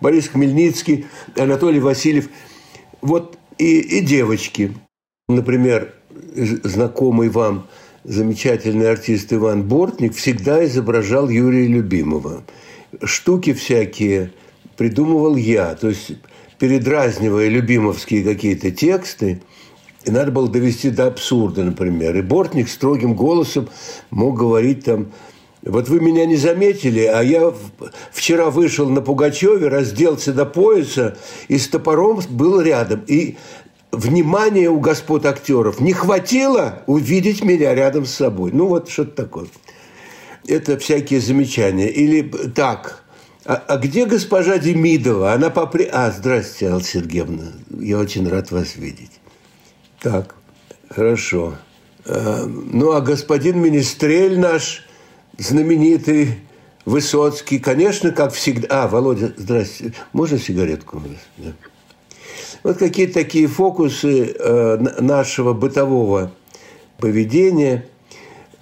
Борис 0.00 0.28
Хмельницкий, 0.28 1.06
Анатолий 1.36 1.80
Васильев. 1.80 2.28
Вот 3.00 3.38
и, 3.58 3.80
и 3.80 4.00
девочки. 4.00 4.72
Например, 5.28 5.94
знакомый 6.34 7.28
вам 7.28 7.68
замечательный 8.04 8.90
артист 8.90 9.32
Иван 9.32 9.62
Бортник 9.62 10.14
всегда 10.14 10.64
изображал 10.64 11.28
Юрия 11.28 11.66
Любимого. 11.66 12.42
Штуки 13.02 13.52
всякие 13.52 14.32
придумывал 14.76 15.36
я. 15.36 15.74
То 15.74 15.88
есть 15.88 16.12
передразнивая 16.58 17.48
любимовские 17.48 18.24
какие-то 18.24 18.70
тексты, 18.70 19.40
и 20.04 20.10
надо 20.10 20.32
было 20.32 20.48
довести 20.48 20.90
до 20.90 21.06
абсурда, 21.06 21.62
например. 21.62 22.16
И 22.16 22.22
Бортник 22.22 22.68
строгим 22.68 23.14
голосом 23.14 23.68
мог 24.10 24.38
говорить 24.38 24.84
там, 24.84 25.12
вот 25.62 25.88
вы 25.88 26.00
меня 26.00 26.26
не 26.26 26.36
заметили, 26.36 27.04
а 27.04 27.22
я 27.22 27.54
вчера 28.10 28.50
вышел 28.50 28.88
на 28.88 29.00
Пугачеве, 29.00 29.68
разделся 29.68 30.32
до 30.32 30.44
пояса 30.44 31.16
и 31.46 31.56
с 31.56 31.68
топором 31.68 32.20
был 32.30 32.60
рядом. 32.60 33.04
И 33.06 33.36
внимания 33.92 34.68
у 34.68 34.80
господ 34.80 35.24
актеров 35.24 35.78
не 35.78 35.92
хватило 35.92 36.82
увидеть 36.86 37.44
меня 37.44 37.74
рядом 37.74 38.06
с 38.06 38.14
собой. 38.14 38.50
Ну, 38.52 38.66
вот 38.66 38.90
что-то 38.90 39.22
такое. 39.22 39.46
Это 40.48 40.76
всякие 40.78 41.20
замечания. 41.20 41.88
Или 41.88 42.22
так, 42.22 43.04
А, 43.44 43.54
а 43.54 43.76
где 43.76 44.06
госпожа 44.06 44.58
Демидова? 44.58 45.32
Она 45.32 45.50
попри... 45.50 45.88
А, 45.92 46.10
здрасте, 46.10 46.68
Алла 46.68 46.82
Сергеевна. 46.82 47.52
Я 47.80 47.98
очень 47.98 48.28
рад 48.28 48.50
вас 48.50 48.74
видеть. 48.76 49.11
Так, 50.02 50.34
хорошо. 50.90 51.54
А, 52.04 52.44
ну, 52.46 52.92
а 52.92 53.00
господин 53.00 53.60
Министрель 53.60 54.38
наш, 54.38 54.84
знаменитый 55.38 56.38
Высоцкий, 56.84 57.60
конечно, 57.60 58.10
как 58.10 58.32
всегда... 58.32 58.66
А, 58.70 58.88
Володя, 58.88 59.32
здрасте. 59.36 59.94
Можно 60.12 60.38
сигаретку? 60.38 61.00
Вот 62.64 62.78
какие-то 62.78 63.14
такие 63.14 63.46
фокусы 63.46 64.34
э, 64.36 64.76
нашего 65.00 65.52
бытового 65.52 66.32
поведения. 66.98 67.86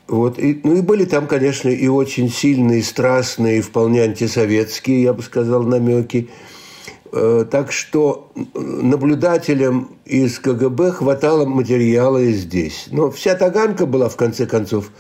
Вот. 0.06 0.38
И, 0.38 0.60
ну 0.64 0.76
и 0.76 0.80
были 0.82 1.06
там, 1.06 1.26
конечно, 1.26 1.70
и 1.70 1.88
очень 1.88 2.30
сильные, 2.30 2.82
страстные, 2.82 3.62
вполне 3.62 4.02
антисоветские, 4.02 5.02
я 5.02 5.14
бы 5.14 5.22
сказал, 5.22 5.62
намеки. 5.62 6.28
Э, 7.12 7.44
так 7.50 7.72
что 7.72 8.32
наблюдателям 8.54 9.98
из 10.04 10.38
КГБ 10.38 10.92
хватало 10.92 11.44
материала 11.44 12.18
и 12.18 12.32
здесь. 12.32 12.88
Но 12.90 13.10
вся 13.10 13.34
Таганка 13.34 13.86
была, 13.86 14.08
в 14.08 14.16
конце 14.16 14.46
концов, 14.46 14.90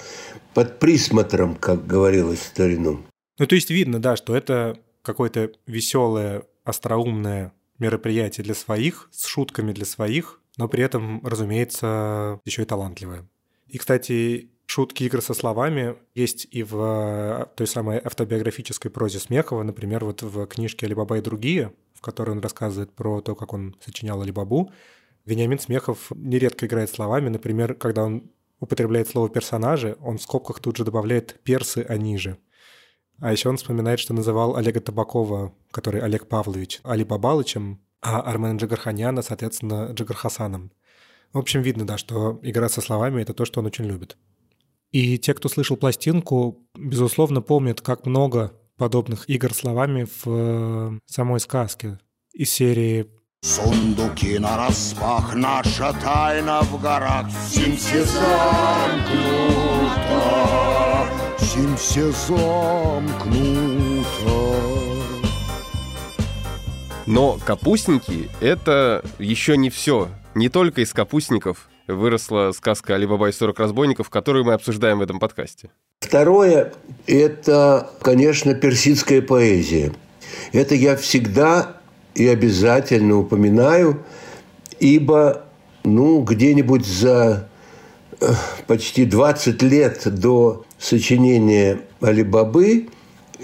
под 0.54 0.78
присмотром, 0.78 1.54
как 1.54 1.86
говорилось 1.86 2.40
в 2.40 2.46
старину. 2.46 3.00
Ну, 3.38 3.46
то 3.46 3.54
есть 3.54 3.70
видно, 3.70 4.00
да, 4.00 4.16
что 4.16 4.34
это 4.34 4.78
какое-то 5.02 5.52
веселое, 5.66 6.42
остроумное 6.64 7.52
мероприятие 7.78 8.44
для 8.44 8.54
своих, 8.54 9.08
с 9.12 9.26
шутками 9.26 9.72
для 9.72 9.86
своих, 9.86 10.40
но 10.56 10.68
при 10.68 10.82
этом, 10.82 11.24
разумеется, 11.24 12.40
еще 12.44 12.62
и 12.62 12.66
талантливое. 12.66 13.26
И, 13.68 13.78
кстати, 13.78 14.50
шутки 14.70 15.02
игры 15.04 15.20
со 15.20 15.34
словами 15.34 15.96
есть 16.14 16.46
и 16.52 16.62
в 16.62 16.76
э, 16.76 17.46
той 17.56 17.66
самой 17.66 17.98
автобиографической 17.98 18.90
прозе 18.90 19.18
Смехова, 19.18 19.64
например, 19.64 20.04
вот 20.04 20.22
в 20.22 20.46
книжке 20.46 20.86
«Алибаба 20.86 21.18
и 21.18 21.20
другие», 21.20 21.72
в 21.94 22.00
которой 22.00 22.30
он 22.30 22.40
рассказывает 22.40 22.92
про 22.92 23.20
то, 23.20 23.34
как 23.34 23.52
он 23.52 23.74
сочинял 23.84 24.22
Алибабу, 24.22 24.70
Вениамин 25.26 25.58
Смехов 25.58 26.12
нередко 26.14 26.66
играет 26.66 26.88
словами. 26.88 27.28
Например, 27.28 27.74
когда 27.74 28.04
он 28.04 28.30
употребляет 28.60 29.08
слово 29.08 29.28
«персонажи», 29.28 29.96
он 30.00 30.18
в 30.18 30.22
скобках 30.22 30.60
тут 30.60 30.76
же 30.76 30.84
добавляет 30.84 31.40
«персы, 31.42 31.84
они 31.88 32.16
же». 32.16 32.38
А 33.18 33.32
еще 33.32 33.48
он 33.48 33.56
вспоминает, 33.56 33.98
что 33.98 34.14
называл 34.14 34.56
Олега 34.56 34.80
Табакова, 34.80 35.52
который 35.72 36.00
Олег 36.00 36.26
Павлович, 36.28 36.80
Али 36.84 37.04
Бабалычем, 37.04 37.80
а 38.00 38.20
Армена 38.20 38.56
Джигарханяна, 38.56 39.22
соответственно, 39.22 39.90
Джигархасаном. 39.92 40.70
В 41.32 41.38
общем, 41.38 41.60
видно, 41.60 41.84
да, 41.86 41.98
что 41.98 42.38
игра 42.42 42.68
со 42.68 42.80
словами— 42.80 43.20
это 43.22 43.34
то, 43.34 43.44
что 43.44 43.60
он 43.60 43.66
очень 43.66 43.84
любит. 43.84 44.16
И 44.92 45.18
те, 45.18 45.34
кто 45.34 45.48
слышал 45.48 45.76
пластинку, 45.76 46.66
безусловно, 46.76 47.40
помнят, 47.42 47.80
как 47.80 48.06
много 48.06 48.52
подобных 48.76 49.28
игр 49.28 49.54
словами 49.54 50.04
в 50.04 50.26
э, 50.26 50.98
самой 51.06 51.38
сказке 51.38 51.98
из 52.32 52.50
серии 52.50 53.06
Сундуки 53.42 54.38
на 54.38 54.56
распах, 54.56 55.34
наша 55.34 55.94
тайна 56.02 56.60
в 56.62 56.80
горах, 56.82 57.26
Сим 57.48 57.76
все 57.76 58.04
замкнуто, 58.04 58.28
Сим 61.38 61.76
все 61.76 62.10
замкнуто. 62.10 63.60
Но 67.06 67.38
капустники— 67.44 68.28
это 68.40 69.02
еще 69.18 69.56
не 69.56 69.70
все. 69.70 70.08
Не 70.34 70.48
только 70.48 70.82
из 70.82 70.92
капустников 70.92 71.70
выросла 71.92 72.52
сказка 72.52 72.94
«Алибаба 72.94 73.28
и 73.28 73.32
40 73.32 73.58
разбойников», 73.58 74.10
которую 74.10 74.44
мы 74.44 74.54
обсуждаем 74.54 74.98
в 74.98 75.02
этом 75.02 75.18
подкасте. 75.18 75.70
Второе– 76.00 76.72
это, 77.06 77.90
конечно, 78.02 78.54
персидская 78.54 79.22
поэзия. 79.22 79.92
Это 80.52 80.74
я 80.74 80.96
всегда 80.96 81.76
и 82.14 82.26
обязательно 82.26 83.18
упоминаю, 83.18 84.02
ибо 84.78 85.44
ну, 85.84 86.22
где-нибудь 86.22 86.86
за 86.86 87.48
э, 88.20 88.26
почти 88.66 89.04
20 89.04 89.62
лет 89.62 90.02
до 90.06 90.64
сочинения 90.78 91.80
Алибабы 92.00 92.88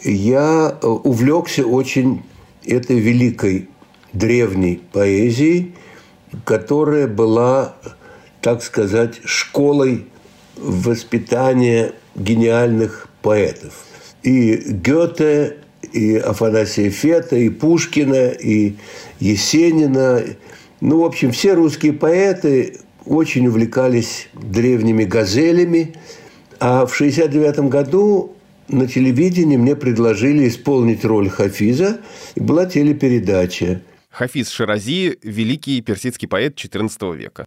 я 0.03 0.77
э, 0.81 0.87
увлекся 0.87 1.67
очень 1.67 2.23
этой 2.65 2.99
великой 2.99 3.69
древней 4.13 4.81
поэзией, 4.93 5.75
которая 6.45 7.07
была, 7.07 7.77
так 8.47 8.63
сказать, 8.63 9.19
школой 9.25 10.07
воспитания 10.57 11.95
гениальных 12.15 13.09
поэтов. 13.21 13.73
И 14.23 14.55
Гёте, 14.55 15.57
и 15.93 16.15
Афанасия 16.15 16.91
Фета, 16.91 17.35
и 17.35 17.49
Пушкина, 17.49 18.29
и 18.29 18.77
Есенина. 19.19 20.23
Ну, 20.81 21.01
в 21.01 21.05
общем, 21.05 21.33
все 21.33 21.55
русские 21.55 21.93
поэты 21.93 22.79
очень 23.05 23.49
увлекались 23.49 24.29
древними 24.35 25.03
газелями. 25.03 25.97
А 26.61 26.87
в 26.87 26.95
1969 26.95 27.69
году 27.69 28.37
на 28.69 28.87
телевидении 28.87 29.57
мне 29.57 29.75
предложили 29.75 30.47
исполнить 30.47 31.05
роль 31.05 31.29
Хафиза, 31.29 31.99
и 32.37 32.41
была 32.41 32.67
телепередача. 32.67 33.83
Хафиз 34.17 34.51
Ширази– 34.51 35.19
великий 35.25 35.83
персидский 35.83 36.29
поэт 36.29 36.55
XIV 36.55 37.17
века. 37.17 37.45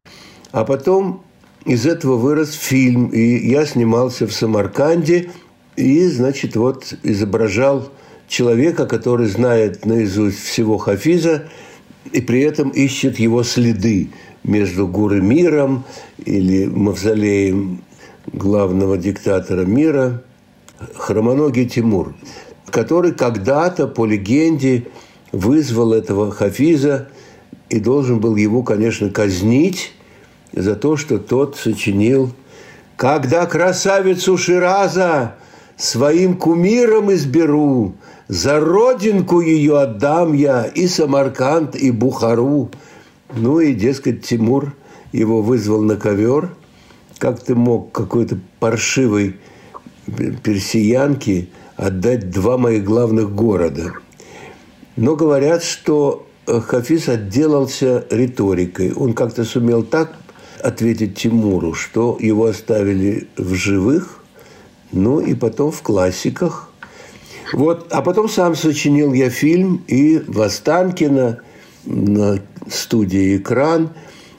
А 0.52 0.64
потом 0.64 1.24
из 1.66 1.86
этого 1.86 2.16
вырос 2.18 2.54
фильм, 2.54 3.08
и 3.08 3.48
я 3.48 3.66
снимался 3.66 4.28
в 4.28 4.34
Самарканде, 4.34 5.30
и, 5.76 6.08
значит, 6.08 6.56
вот 6.56 6.94
изображал 7.04 7.90
человека, 8.28 8.86
который 8.86 9.28
знает 9.28 9.86
наизусть 9.86 10.40
всего 10.40 10.78
Хафиза, 10.78 11.50
и 12.12 12.22
при 12.22 12.42
этом 12.42 12.70
ищет 12.70 13.20
его 13.20 13.44
следы 13.44 14.10
между 14.44 14.88
Гуры 14.88 15.22
миром 15.22 15.86
или 16.26 16.66
мавзолеем 16.66 17.82
главного 18.32 18.98
диктатора 18.98 19.66
мира, 19.66 20.24
хромоногий 20.96 21.68
Тимур, 21.68 22.16
который 22.68 23.12
когда-то, 23.12 23.88
по 23.88 24.06
легенде, 24.06 24.88
вызвал 25.32 25.94
этого 25.94 26.32
Хафиза 26.32 27.10
и 27.70 27.80
должен 27.80 28.20
был 28.20 28.36
его, 28.36 28.64
конечно, 28.64 29.10
казнить 29.10 29.94
за 30.54 30.76
то, 30.76 30.98
что 30.98 31.18
тот 31.18 31.56
сочинил 31.56 32.32
«Когда 32.96 33.46
красавицу 33.46 34.38
Шираза 34.38 35.36
своим 35.78 36.38
кумиром 36.38 37.14
изберу, 37.14 37.96
за 38.28 38.60
родинку 38.60 39.42
ее 39.42 39.80
отдам 39.80 40.34
я 40.34 40.66
и 40.66 40.88
Самарканд, 40.88 41.76
и 41.76 41.92
Бухару». 41.92 42.70
Ну 43.34 43.60
и, 43.60 43.74
дескать, 43.74 44.26
Тимур 44.26 44.74
его 45.12 45.42
вызвал 45.42 45.82
на 45.82 45.96
ковер. 45.96 46.50
Как 47.20 47.40
ты 47.42 47.54
мог 47.54 47.92
какой-то 47.92 48.40
паршивой 48.60 49.36
персиянке 50.44 51.50
отдать 51.76 52.32
два 52.32 52.58
моих 52.58 52.84
главных 52.84 53.34
города? 53.34 53.94
Но 54.96 55.16
говорят, 55.16 55.64
что 55.64 56.26
Хафиз 56.48 57.08
отделался 57.08 58.06
риторикой. 58.10 58.94
Он 58.94 59.14
как-то 59.14 59.44
сумел 59.44 59.84
так 59.84 60.14
ответить 60.62 61.18
Тимуру, 61.18 61.74
что 61.74 62.18
его 62.20 62.46
оставили 62.46 63.28
в 63.38 63.54
живых, 63.54 64.24
ну 64.92 65.20
и 65.20 65.34
потом 65.34 65.72
в 65.72 65.82
классиках. 65.82 66.72
Вот, 67.54 67.88
а 67.92 68.02
потом 68.02 68.30
сам 68.30 68.56
сочинил 68.56 69.14
я 69.14 69.30
фильм 69.30 69.84
и 69.88 70.20
в 70.20 70.42
Останкино 70.42 71.40
на 71.86 72.40
студии 72.70 73.38
«Экран» 73.38 73.92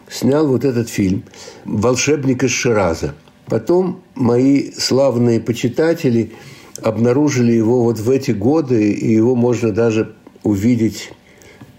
снял 0.08 0.46
вот 0.46 0.64
этот 0.64 0.88
фильм 0.88 1.24
«Волшебник 1.64 2.44
из 2.44 2.50
Шираза». 2.50 3.14
Потом 3.46 4.02
мои 4.14 4.70
славные 4.72 5.40
почитатели 5.40 6.32
обнаружили 6.80 7.52
его 7.52 7.82
вот 7.82 7.98
в 7.98 8.08
эти 8.08 8.30
годы, 8.30 8.92
и 8.92 9.12
его 9.12 9.34
можно 9.34 9.72
даже 9.72 10.14
увидеть 10.44 11.12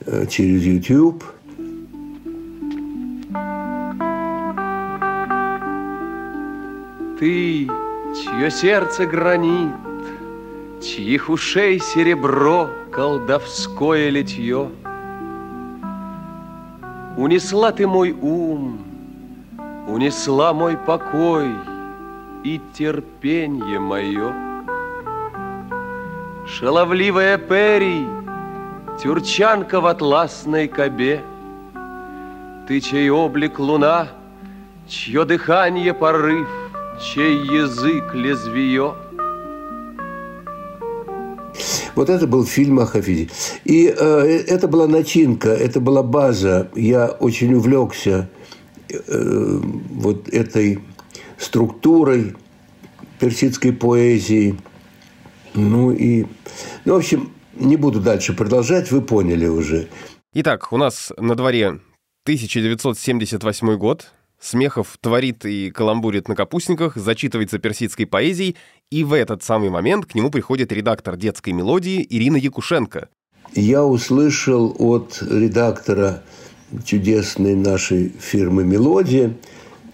э, 0.05 0.25
через 0.29 0.63
YouTube– 0.63 1.23
ты, 7.21 7.67
чье 8.15 8.49
сердце 8.49 9.05
гранит, 9.05 9.75
Чьих 10.81 11.29
ушей 11.29 11.79
серебро, 11.79 12.67
колдовское 12.91 14.09
литье. 14.09 14.71
Унесла 17.15 17.71
ты 17.71 17.85
мой 17.85 18.13
ум, 18.19 18.79
унесла 19.87 20.53
мой 20.53 20.75
покой 20.75 21.51
И 22.43 22.59
терпенье 22.73 23.79
мое. 23.79 24.33
Шаловливая 26.47 27.37
Пери, 27.37 28.07
Тюрчанка 28.99 29.79
в 29.79 29.85
атласной 29.85 30.67
кобе, 30.67 31.21
Ты, 32.67 32.81
чей 32.81 33.11
облик 33.11 33.59
луна, 33.59 34.07
Чье 34.87 35.23
дыхание 35.25 35.93
порыв, 35.93 36.49
чей 37.01 37.35
язык 37.37 38.13
лезвие. 38.13 38.93
Вот 41.95 42.09
это 42.09 42.27
был 42.27 42.45
фильм 42.45 42.79
о 42.79 42.85
Хафизе. 42.85 43.29
И 43.65 43.87
э, 43.87 44.43
это 44.47 44.67
была 44.67 44.87
начинка, 44.87 45.49
это 45.49 45.79
была 45.79 46.03
база. 46.03 46.69
Я 46.75 47.07
очень 47.07 47.53
увлекся 47.53 48.29
э, 48.89 49.59
вот 49.89 50.29
этой 50.29 50.79
структурой 51.37 52.35
персидской 53.19 53.73
поэзии. 53.73 54.57
Ну 55.53 55.91
и, 55.91 56.25
ну, 56.85 56.93
в 56.93 56.97
общем, 56.97 57.31
не 57.55 57.75
буду 57.75 57.99
дальше 57.99 58.33
продолжать, 58.33 58.91
вы 58.91 59.01
поняли 59.01 59.47
уже. 59.47 59.89
Итак, 60.33 60.71
у 60.71 60.77
нас 60.77 61.11
на 61.17 61.35
дворе 61.35 61.81
1978 62.23 63.77
год. 63.77 64.13
Смехов 64.41 64.97
творит 64.99 65.45
и 65.45 65.69
каламбурит 65.69 66.27
на 66.27 66.35
капустниках, 66.35 66.95
зачитывается 66.95 67.59
персидской 67.59 68.07
поэзией, 68.07 68.57
и 68.89 69.03
в 69.03 69.13
этот 69.13 69.43
самый 69.43 69.69
момент 69.69 70.07
к 70.07 70.15
нему 70.15 70.31
приходит 70.31 70.71
редактор 70.71 71.15
детской 71.15 71.51
мелодии 71.51 72.05
Ирина 72.09 72.37
Якушенко. 72.37 73.07
Я 73.53 73.85
услышал 73.85 74.75
от 74.79 75.21
редактора 75.21 76.23
чудесной 76.83 77.55
нашей 77.55 78.09
фирмы 78.09 78.63
«Мелодия» 78.63 79.35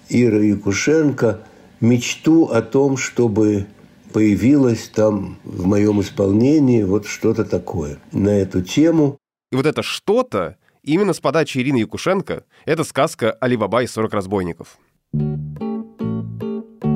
Ира 0.09 0.39
Якушенко 0.39 1.41
мечту 1.81 2.45
о 2.45 2.61
том, 2.61 2.95
чтобы 2.95 3.67
появилось 4.13 4.87
там 4.87 5.37
в 5.43 5.65
моем 5.65 5.99
исполнении 6.01 6.83
вот 6.83 7.05
что-то 7.05 7.43
такое 7.43 7.97
на 8.13 8.29
эту 8.29 8.61
тему. 8.61 9.17
И 9.51 9.55
вот 9.55 9.65
это 9.65 9.83
что-то 9.83 10.55
Именно 10.87 11.11
с 11.11 11.19
подачи 11.19 11.57
Ирины 11.57 11.79
Якушенко 11.79 12.45
это 12.63 12.85
сказка 12.85 13.33
«Али-Баба 13.41 13.83
и 13.83 13.87
40 13.87 14.13
разбойников». 14.13 14.77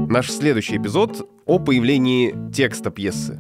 Наш 0.08 0.32
следующий 0.32 0.78
эпизод 0.78 1.30
о 1.46 1.60
появлении 1.60 2.34
текста 2.54 2.90
пьесы 2.90 3.40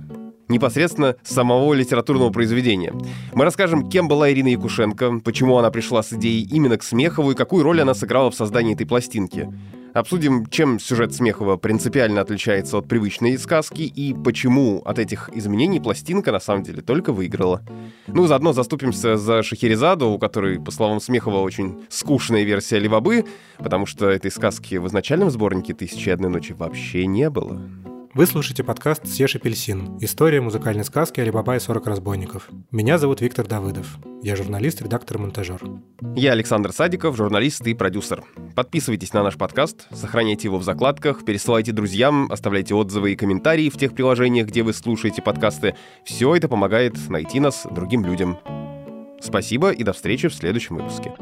непосредственно 0.50 1.16
самого 1.24 1.74
литературного 1.74 2.30
произведения. 2.30 2.94
Мы 3.34 3.46
расскажем, 3.46 3.90
кем 3.90 4.10
была 4.10 4.30
Ирина 4.30 4.50
Якушенко, 4.50 5.22
почему 5.24 5.58
она 5.58 5.72
пришла 5.72 6.04
с 6.04 6.12
идеей 6.12 6.44
именно 6.44 6.78
к 6.78 6.84
Смехову 6.84 7.32
и 7.32 7.36
какую 7.36 7.64
роль 7.64 7.80
она 7.80 7.94
сыграла 7.94 8.30
в 8.30 8.36
создании 8.36 8.74
этой 8.74 8.86
пластинки. 8.86 9.50
Обсудим, 9.94 10.46
чем 10.46 10.80
сюжет 10.80 11.14
Смехова 11.14 11.58
принципиально 11.58 12.22
отличается 12.22 12.78
от 12.78 12.88
привычной 12.88 13.38
сказки 13.38 13.82
и 13.82 14.14
почему 14.14 14.82
от 14.86 15.00
этих 15.00 15.30
изменений 15.34 15.82
пластинка 15.82 16.32
на 16.32 16.40
самом 16.40 16.64
деле 16.64 16.82
только 16.82 17.12
выиграла. 17.12 17.62
Ну, 18.08 18.26
заодно 18.26 18.54
заступимся 18.54 19.18
за 19.18 19.44
Шахерезаду, 19.44 20.10
у 20.10 20.18
которой, 20.18 20.62
по 20.62 20.72
словам 20.72 21.02
Смехова, 21.02 21.40
очень 21.40 21.86
скучная 21.90 22.44
версия 22.44 22.80
Левабы, 22.80 23.26
потому 23.58 23.86
что 23.86 24.10
этой 24.10 24.32
сказки 24.32 24.76
в 24.76 24.88
изначальном 24.88 25.30
сборнике 25.30 25.74
«Тысячи 25.74 26.10
одной 26.10 26.30
ночи» 26.30 26.54
вообще 26.54 27.06
не 27.06 27.30
было. 27.30 27.62
Вы 28.14 28.26
слушаете 28.26 28.62
подкаст 28.62 29.08
«Съешь 29.08 29.38
апельсин. 29.38 29.98
История 30.02 30.42
музыкальной 30.42 30.84
сказки 30.84 31.22
«Алибаба 31.22 31.56
и 31.56 31.60
40 31.60 31.88
разбойников». 31.88 32.50
Меня 32.70 32.98
зовут 32.98 33.22
Виктор 33.22 33.48
Давыдов. 33.48 33.88
Я 34.22 34.36
журналист, 34.36 34.82
редактор, 34.82 35.18
монтажер. 35.18 35.62
Я 36.18 36.34
Александр 36.34 36.74
Садиков, 36.74 37.16
журналист 37.16 37.66
и 37.68 37.74
продюсер. 37.74 38.26
Подписывайтесь 38.54 39.14
на 39.14 39.24
наш 39.24 39.38
подкаст, 39.38 39.88
сохраняйте 39.94 40.50
его 40.50 40.58
в 40.58 40.64
закладках, 40.64 41.24
пересылайте 41.24 41.72
друзьям, 41.72 42.30
оставляйте 42.30 42.76
отзывы 42.76 43.14
и 43.14 43.16
комментарии 43.16 43.70
в 43.70 43.78
тех 43.78 43.96
приложениях, 43.96 44.48
где 44.48 44.64
вы 44.64 44.74
слушаете 44.74 45.22
подкасты. 45.22 45.78
Все 46.04 46.36
это 46.36 46.50
помогает 46.50 46.98
найти 47.10 47.40
нас 47.40 47.66
другим 47.72 48.06
людям. 48.06 48.40
Спасибо 49.22 49.72
и 49.72 49.84
до 49.84 49.94
встречи 49.94 50.28
в 50.28 50.34
следующем 50.34 50.76
выпуске. 50.76 51.14